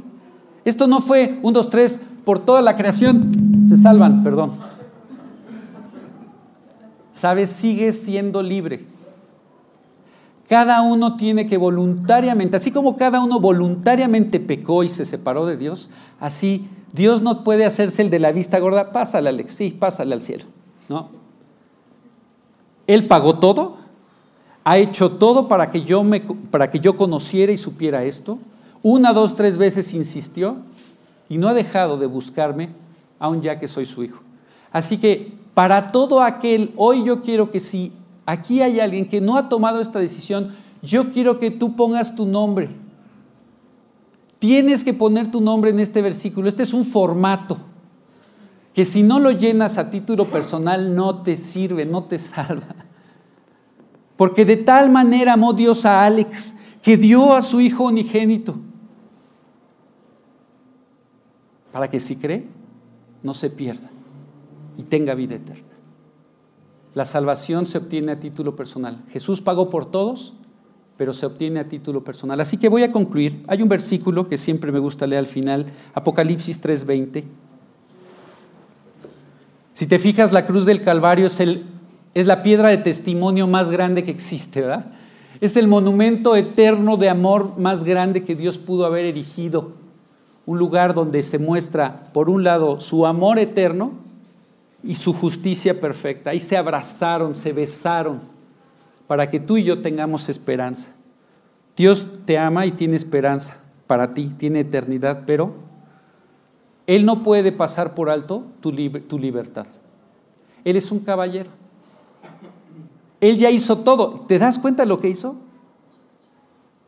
[0.64, 4.53] esto no fue un, dos, tres, por toda la creación, se salvan, perdón.
[7.12, 7.50] ¿Sabes?
[7.50, 8.86] Sigue siendo libre.
[10.48, 15.57] Cada uno tiene que voluntariamente, así como cada uno voluntariamente pecó y se separó de
[15.57, 15.88] Dios,
[16.20, 20.20] así Dios no puede hacerse el de la vista gorda, pásale Alex, sí, pásale al
[20.20, 20.44] cielo.
[20.88, 21.09] ¿no?
[22.86, 23.78] Él pagó todo,
[24.64, 28.38] ha hecho todo para que, yo me, para que yo conociera y supiera esto.
[28.82, 30.56] Una, dos, tres veces insistió
[31.28, 32.70] y no ha dejado de buscarme,
[33.18, 34.20] aun ya que soy su hijo.
[34.70, 37.92] Así que para todo aquel, hoy yo quiero que si
[38.26, 42.26] aquí hay alguien que no ha tomado esta decisión, yo quiero que tú pongas tu
[42.26, 42.70] nombre.
[44.38, 46.48] Tienes que poner tu nombre en este versículo.
[46.48, 47.58] Este es un formato
[48.74, 52.74] que si no lo llenas a título personal no te sirve, no te salva.
[54.22, 58.54] Porque de tal manera amó Dios a Alex que dio a su hijo unigénito.
[61.72, 62.46] Para que si cree,
[63.24, 63.90] no se pierda
[64.78, 65.74] y tenga vida eterna.
[66.94, 69.02] La salvación se obtiene a título personal.
[69.10, 70.34] Jesús pagó por todos,
[70.96, 72.40] pero se obtiene a título personal.
[72.40, 73.42] Así que voy a concluir.
[73.48, 77.24] Hay un versículo que siempre me gusta leer al final, Apocalipsis 3:20.
[79.72, 81.71] Si te fijas, la cruz del Calvario es el
[82.14, 84.86] es la piedra de testimonio más grande que existe, ¿verdad?
[85.40, 89.72] Es el monumento eterno de amor más grande que Dios pudo haber erigido.
[90.44, 93.92] Un lugar donde se muestra, por un lado, su amor eterno
[94.84, 96.30] y su justicia perfecta.
[96.30, 98.20] Ahí se abrazaron, se besaron,
[99.06, 100.88] para que tú y yo tengamos esperanza.
[101.76, 105.54] Dios te ama y tiene esperanza para ti, tiene eternidad, pero
[106.86, 109.66] Él no puede pasar por alto tu, tu libertad.
[110.64, 111.61] Él es un caballero.
[113.22, 114.24] Él ya hizo todo.
[114.26, 115.36] ¿Te das cuenta de lo que hizo?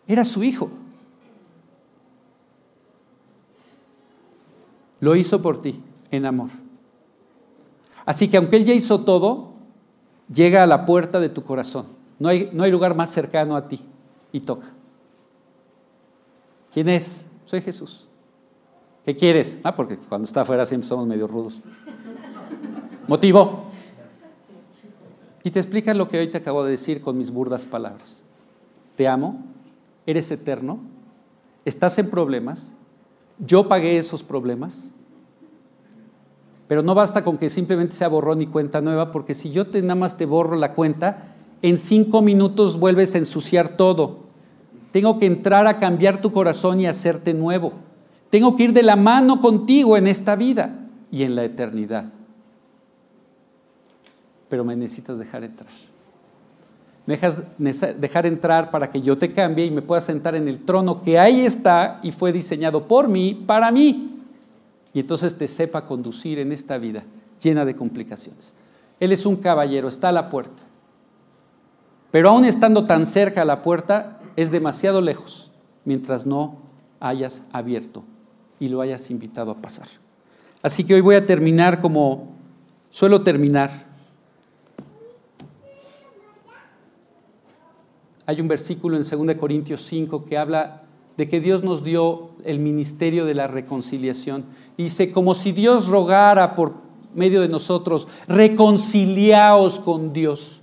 [0.09, 0.69] Era su hijo.
[4.99, 5.81] Lo hizo por ti
[6.11, 6.51] en amor.
[8.05, 9.53] Así que aunque Él ya hizo todo,
[10.29, 11.87] llega a la puerta de tu corazón.
[12.19, 13.81] No hay, no hay lugar más cercano a ti
[14.33, 14.67] y toca.
[16.73, 17.29] ¿Quién es?
[17.45, 18.09] Soy Jesús.
[19.05, 19.61] ¿Qué quieres?
[19.63, 21.61] Ah, porque cuando está afuera siempre somos medio rudos.
[23.07, 23.64] Motivo.
[25.45, 28.23] Y te explica lo que hoy te acabo de decir con mis burdas palabras.
[28.97, 29.45] Te amo,
[30.07, 30.81] eres eterno,
[31.67, 32.73] estás en problemas,
[33.39, 34.91] yo pagué esos problemas,
[36.67, 39.83] pero no basta con que simplemente sea borrón y cuenta nueva, porque si yo te,
[39.83, 44.25] nada más te borro la cuenta, en cinco minutos vuelves a ensuciar todo.
[44.93, 47.75] Tengo que entrar a cambiar tu corazón y hacerte nuevo.
[48.31, 52.24] Tengo que ir de la mano contigo en esta vida y en la eternidad
[54.55, 55.69] pero me necesitas dejar entrar.
[57.07, 57.43] Me dejas
[58.01, 61.19] dejar entrar para que yo te cambie y me pueda sentar en el trono que
[61.19, 64.23] ahí está y fue diseñado por mí, para mí.
[64.93, 67.03] Y entonces te sepa conducir en esta vida
[67.43, 68.55] llena de complicaciones.
[69.01, 70.63] Él es un caballero, está a la puerta.
[72.13, 75.51] Pero aún estando tan cerca a la puerta, es demasiado lejos
[75.85, 76.59] mientras no
[77.01, 78.05] hayas abierto
[78.61, 79.89] y lo hayas invitado a pasar.
[80.63, 82.37] Así que hoy voy a terminar como
[82.91, 83.93] suelo terminar
[88.27, 90.83] Hay un versículo en 2 Corintios 5 que habla
[91.17, 94.45] de que Dios nos dio el ministerio de la reconciliación.
[94.77, 96.75] Dice, como si Dios rogara por
[97.15, 100.63] medio de nosotros, reconciliaos con Dios.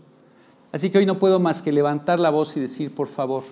[0.71, 3.43] Así que hoy no puedo más que levantar la voz y decir, por favor,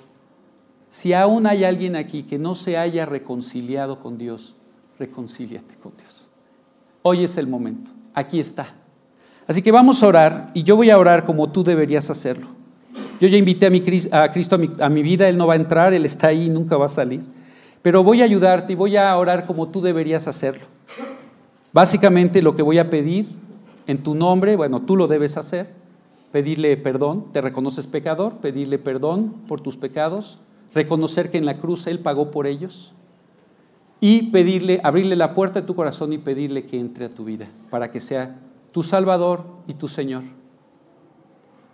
[0.91, 4.55] Si aún hay alguien aquí que no se haya reconciliado con Dios,
[4.97, 6.27] reconcíliate con Dios.
[7.03, 8.73] Hoy es el momento, aquí está.
[9.45, 12.58] Así que vamos a orar y yo voy a orar como tú deberías hacerlo.
[13.19, 15.53] Yo ya invité a, mi, a Cristo a mi, a mi vida, Él no va
[15.53, 17.21] a entrar, Él está ahí y nunca va a salir.
[17.81, 20.65] Pero voy a ayudarte y voy a orar como tú deberías hacerlo.
[21.71, 23.27] Básicamente lo que voy a pedir
[23.87, 25.73] en tu nombre, bueno, tú lo debes hacer,
[26.31, 30.39] pedirle perdón, te reconoces pecador, pedirle perdón por tus pecados,
[30.73, 32.93] reconocer que en la cruz Él pagó por ellos
[33.99, 37.47] y pedirle, abrirle la puerta de tu corazón y pedirle que entre a tu vida
[37.69, 38.39] para que sea
[38.71, 40.23] tu Salvador y tu Señor.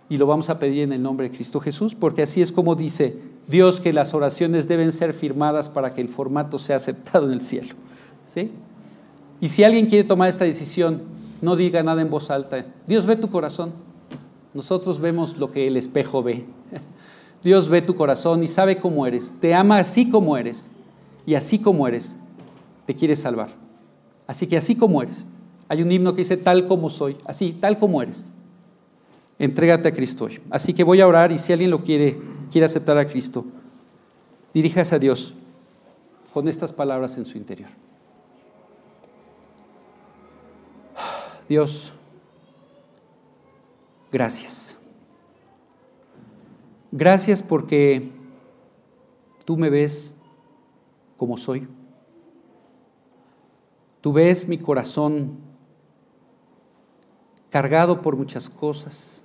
[0.08, 2.74] Y lo vamos a pedir en el nombre de Cristo Jesús, porque así es como
[2.74, 7.32] dice Dios que las oraciones deben ser firmadas para que el formato sea aceptado en
[7.32, 7.74] el cielo.
[8.26, 8.50] ¿Sí?
[9.40, 11.02] Y si alguien quiere tomar esta decisión,
[11.42, 12.66] no diga nada en voz alta.
[12.86, 13.72] Dios ve tu corazón.
[14.54, 16.44] Nosotros vemos lo que el espejo ve.
[17.42, 19.32] Dios ve tu corazón y sabe cómo eres.
[19.40, 20.72] Te ama así como eres.
[21.26, 22.18] Y así como eres,
[22.86, 23.50] te quiere salvar.
[24.26, 25.28] Así que así como eres.
[25.68, 27.16] Hay un himno que dice tal como soy.
[27.26, 28.32] Así, tal como eres.
[29.38, 30.40] Entrégate a Cristo hoy.
[30.50, 32.18] Así que voy a orar y si alguien lo quiere,
[32.50, 33.44] quiere aceptar a Cristo,
[34.54, 35.34] diríjase a Dios
[36.32, 37.70] con estas palabras en su interior.
[41.48, 41.92] Dios,
[44.10, 44.76] gracias.
[46.90, 48.10] Gracias porque
[49.44, 50.16] tú me ves
[51.16, 51.68] como soy.
[54.00, 55.38] Tú ves mi corazón
[57.50, 59.22] cargado por muchas cosas,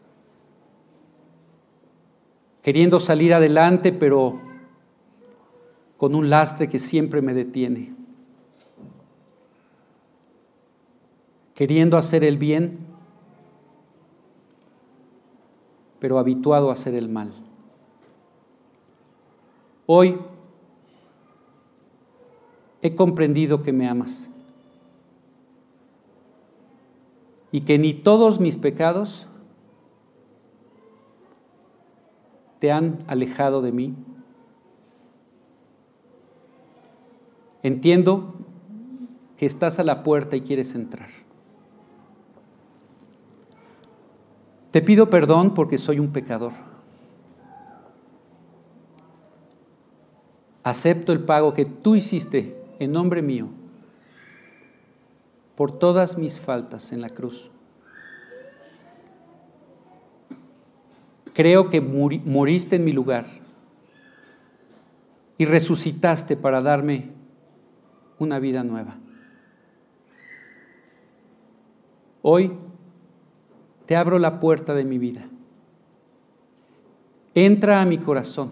[2.61, 4.39] queriendo salir adelante, pero
[5.97, 8.01] con un lastre que siempre me detiene.
[11.61, 12.79] queriendo hacer el bien,
[15.99, 17.35] pero habituado a hacer el mal.
[19.85, 20.17] Hoy
[22.81, 24.31] he comprendido que me amas
[27.51, 29.27] y que ni todos mis pecados
[32.61, 33.95] te han alejado de mí.
[37.63, 38.35] Entiendo
[39.35, 41.09] que estás a la puerta y quieres entrar.
[44.69, 46.51] Te pido perdón porque soy un pecador.
[50.61, 53.47] Acepto el pago que tú hiciste en nombre mío
[55.55, 57.49] por todas mis faltas en la cruz.
[61.33, 63.25] Creo que moriste en mi lugar
[65.37, 67.09] y resucitaste para darme
[68.19, 68.97] una vida nueva.
[72.21, 72.51] Hoy
[73.85, 75.25] te abro la puerta de mi vida.
[77.33, 78.51] Entra a mi corazón.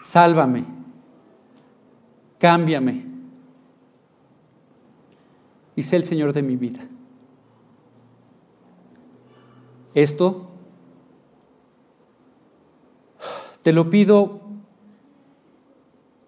[0.00, 0.64] Sálvame.
[2.38, 3.04] Cámbiame.
[5.76, 6.80] Y sé el Señor de mi vida.
[9.94, 10.48] Esto
[13.62, 14.40] te lo pido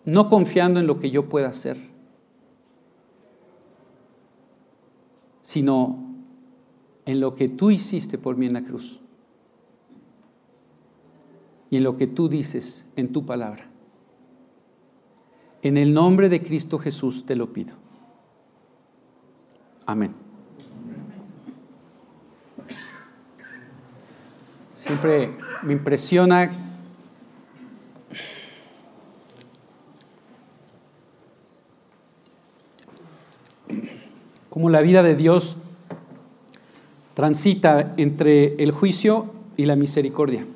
[0.04, 1.76] no confiando en lo que yo pueda hacer,
[5.40, 5.98] sino
[7.04, 9.00] en lo que tú hiciste por mí en la cruz
[11.70, 13.68] y en lo que tú dices en tu palabra.
[15.62, 17.74] En el nombre de Cristo Jesús te lo pido.
[19.86, 20.29] Amén.
[24.80, 25.32] Siempre
[25.62, 26.50] me impresiona
[34.48, 35.58] cómo la vida de Dios
[37.12, 39.26] transita entre el juicio
[39.58, 40.46] y la misericordia.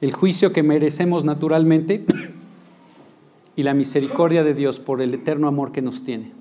[0.00, 2.02] El juicio que merecemos naturalmente
[3.56, 6.32] y la misericordia de Dios por el eterno amor que nos tiene.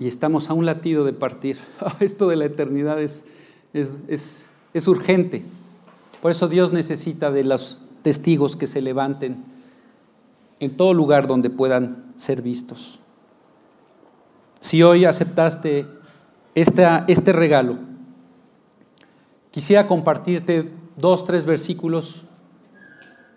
[0.00, 1.58] Y estamos a un latido de partir.
[2.00, 3.24] Esto de la eternidad es,
[3.74, 5.42] es, es urgente.
[6.22, 9.44] Por eso Dios necesita de los testigos que se levanten
[10.60, 13.00] en todo lugar donde puedan ser vistos.
[14.60, 15.86] Si hoy aceptaste
[16.54, 17.76] este regalo,
[19.50, 22.22] quisiera compartirte dos, tres versículos.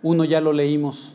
[0.02, 1.14] Uno ya lo leímos.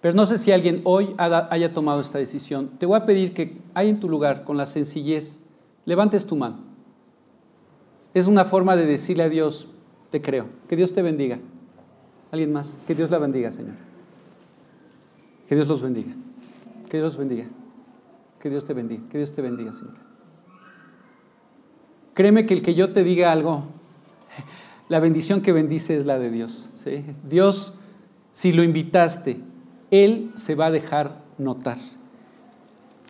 [0.00, 2.70] Pero no sé si alguien hoy haya tomado esta decisión.
[2.78, 5.40] Te voy a pedir que ahí en tu lugar, con la sencillez,
[5.84, 6.73] levantes tu mano.
[8.14, 9.68] Es una forma de decirle a Dios,
[10.10, 10.46] te creo.
[10.68, 11.38] Que Dios te bendiga.
[12.30, 12.78] ¿Alguien más?
[12.86, 13.74] Que Dios la bendiga, Señor.
[15.48, 16.12] Que Dios los bendiga.
[16.88, 17.46] Que Dios los bendiga.
[18.44, 19.94] Que Dios te bendiga, que Dios te bendiga, Señor.
[22.12, 23.64] Créeme que el que yo te diga algo,
[24.90, 26.68] la bendición que bendice es la de Dios.
[27.26, 27.72] Dios,
[28.32, 29.40] si lo invitaste,
[29.90, 31.78] Él se va a dejar notar.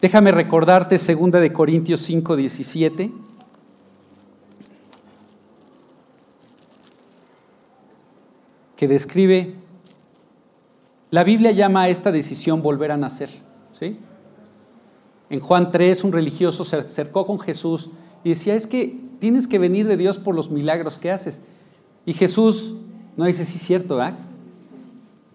[0.01, 3.11] Déjame recordarte 2 de Corintios 5, 17.
[8.77, 9.55] Que describe,
[11.11, 13.31] la Biblia llama a esta decisión volver a nacer.
[13.73, 13.99] ¿sí?
[15.31, 17.91] En Juan 3, un religioso se acercó con Jesús
[18.25, 21.43] y decía, es que tienes que venir de Dios por los milagros que haces.
[22.05, 22.75] Y Jesús
[23.17, 24.19] no dice, sí, cierto, ¿verdad?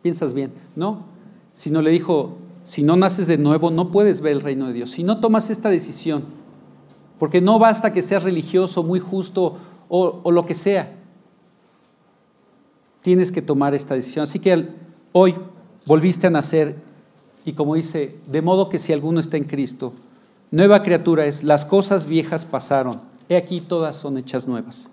[0.01, 0.51] Piensas bien.
[0.75, 1.05] No,
[1.53, 4.91] sino le dijo, si no naces de nuevo, no puedes ver el reino de Dios.
[4.91, 6.25] Si no tomas esta decisión,
[7.17, 9.57] porque no basta que seas religioso, muy justo
[9.87, 10.98] o lo que sea,
[13.01, 14.23] tienes que tomar esta decisión.
[14.23, 14.67] Así que
[15.11, 15.35] hoy
[15.85, 16.75] volviste a nacer
[17.45, 19.93] y como dice, de modo que si alguno está en Cristo,
[20.51, 24.89] nueva criatura es, las cosas viejas pasaron, he aquí todas son hechas nuevas.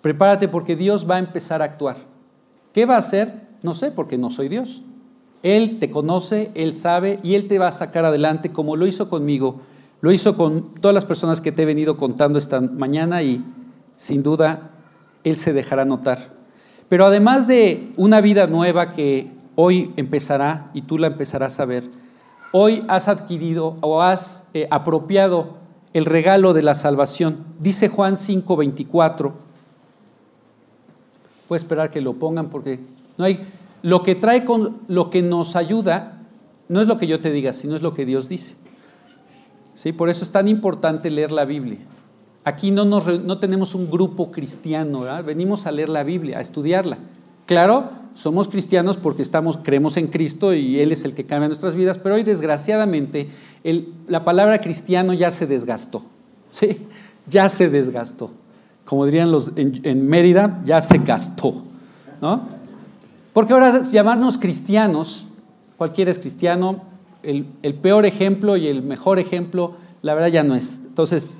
[0.00, 1.96] Prepárate porque Dios va a empezar a actuar.
[2.72, 3.48] ¿Qué va a hacer?
[3.62, 4.82] No sé, porque no soy Dios.
[5.42, 9.08] Él te conoce, Él sabe y Él te va a sacar adelante como lo hizo
[9.08, 9.60] conmigo,
[10.00, 13.44] lo hizo con todas las personas que te he venido contando esta mañana y
[13.96, 14.70] sin duda
[15.24, 16.41] Él se dejará notar.
[16.92, 21.84] Pero además de una vida nueva que hoy empezará y tú la empezarás a ver,
[22.52, 25.54] hoy has adquirido o has eh, apropiado
[25.94, 27.46] el regalo de la salvación.
[27.58, 29.32] Dice Juan 5:24
[31.48, 32.80] Puedo esperar que lo pongan porque
[33.16, 33.42] no hay.
[33.80, 36.20] Lo que trae con lo que nos ayuda
[36.68, 38.54] no es lo que yo te diga, sino es lo que Dios dice.
[39.76, 39.94] ¿Sí?
[39.94, 41.78] Por eso es tan importante leer la Biblia.
[42.44, 46.98] Aquí no, no tenemos un grupo cristiano, venimos a leer la Biblia, a estudiarla.
[47.46, 49.24] Claro, somos cristianos porque
[49.62, 53.28] creemos en Cristo y Él es el que cambia nuestras vidas, pero hoy desgraciadamente
[54.08, 56.02] la palabra cristiano ya se desgastó.
[56.50, 56.78] ¿sí?
[57.28, 58.30] Ya se desgastó
[58.84, 61.62] como dirían los en, Mérida, ya se gastó.
[62.20, 62.42] ¿no?
[63.32, 65.26] Porque ahora llamarnos cristianos,
[65.76, 66.82] cualquiera es cristiano,
[67.22, 70.80] el, el, peor ejemplo y el mejor ejemplo, la verdad ya no es.
[70.84, 71.38] Entonces,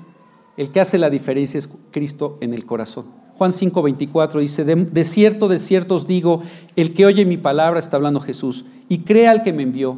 [0.57, 3.05] el que hace la diferencia es Cristo en el corazón.
[3.35, 6.41] Juan 5:24 dice, de, de, cierto, de cierto os digo,
[6.75, 9.97] el que oye mi palabra, está hablando Jesús, y crea al que me envió,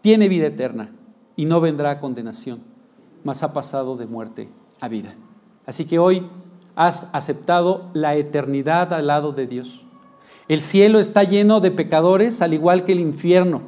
[0.00, 0.90] tiene vida eterna
[1.36, 2.60] y no vendrá a condenación,
[3.24, 4.48] mas ha pasado de muerte
[4.80, 5.14] a vida.
[5.66, 6.26] Así que hoy
[6.74, 9.84] has aceptado la eternidad al lado de Dios.
[10.48, 13.62] El cielo está lleno de pecadores, al igual que el infierno.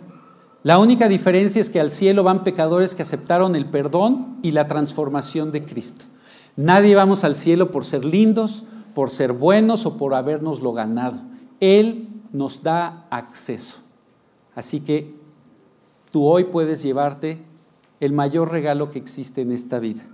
[0.64, 4.66] La única diferencia es que al cielo van pecadores que aceptaron el perdón y la
[4.66, 6.06] transformación de Cristo.
[6.56, 8.64] Nadie vamos al cielo por ser lindos,
[8.94, 11.20] por ser buenos o por habernoslo ganado.
[11.60, 13.76] Él nos da acceso.
[14.54, 15.14] Así que
[16.10, 17.42] tú hoy puedes llevarte
[18.00, 20.04] el mayor regalo que existe en esta vida,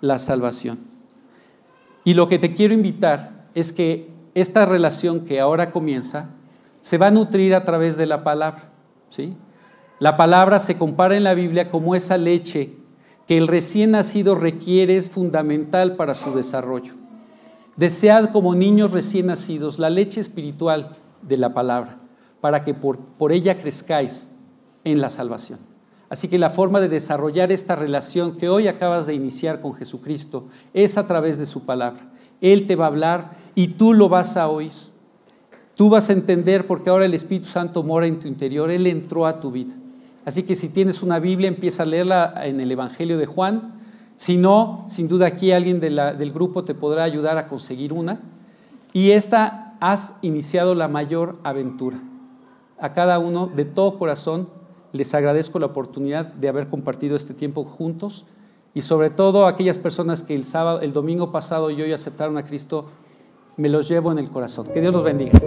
[0.00, 0.78] la salvación.
[2.04, 6.30] Y lo que te quiero invitar es que esta relación que ahora comienza
[6.82, 8.70] se va a nutrir a través de la palabra.
[9.08, 9.34] ¿sí?
[10.00, 12.72] La palabra se compara en la Biblia como esa leche
[13.26, 16.94] que el recién nacido requiere, es fundamental para su desarrollo.
[17.76, 20.92] Desead como niños recién nacidos la leche espiritual
[21.22, 21.98] de la palabra,
[22.40, 24.30] para que por, por ella crezcáis
[24.84, 25.58] en la salvación.
[26.08, 30.46] Así que la forma de desarrollar esta relación que hoy acabas de iniciar con Jesucristo
[30.72, 32.00] es a través de su palabra.
[32.40, 34.72] Él te va a hablar y tú lo vas a oír.
[35.74, 39.26] Tú vas a entender porque ahora el Espíritu Santo mora en tu interior, Él entró
[39.26, 39.74] a tu vida.
[40.28, 43.80] Así que si tienes una Biblia, empieza a leerla en el Evangelio de Juan.
[44.18, 48.20] Si no, sin duda aquí alguien del grupo te podrá ayudar a conseguir una.
[48.92, 52.02] Y esta has iniciado la mayor aventura.
[52.78, 54.50] A cada uno de todo corazón
[54.92, 58.26] les agradezco la oportunidad de haber compartido este tiempo juntos
[58.74, 62.36] y sobre todo a aquellas personas que el sábado, el domingo pasado y hoy aceptaron
[62.36, 62.84] a Cristo,
[63.56, 64.66] me los llevo en el corazón.
[64.66, 65.40] Que Dios los bendiga.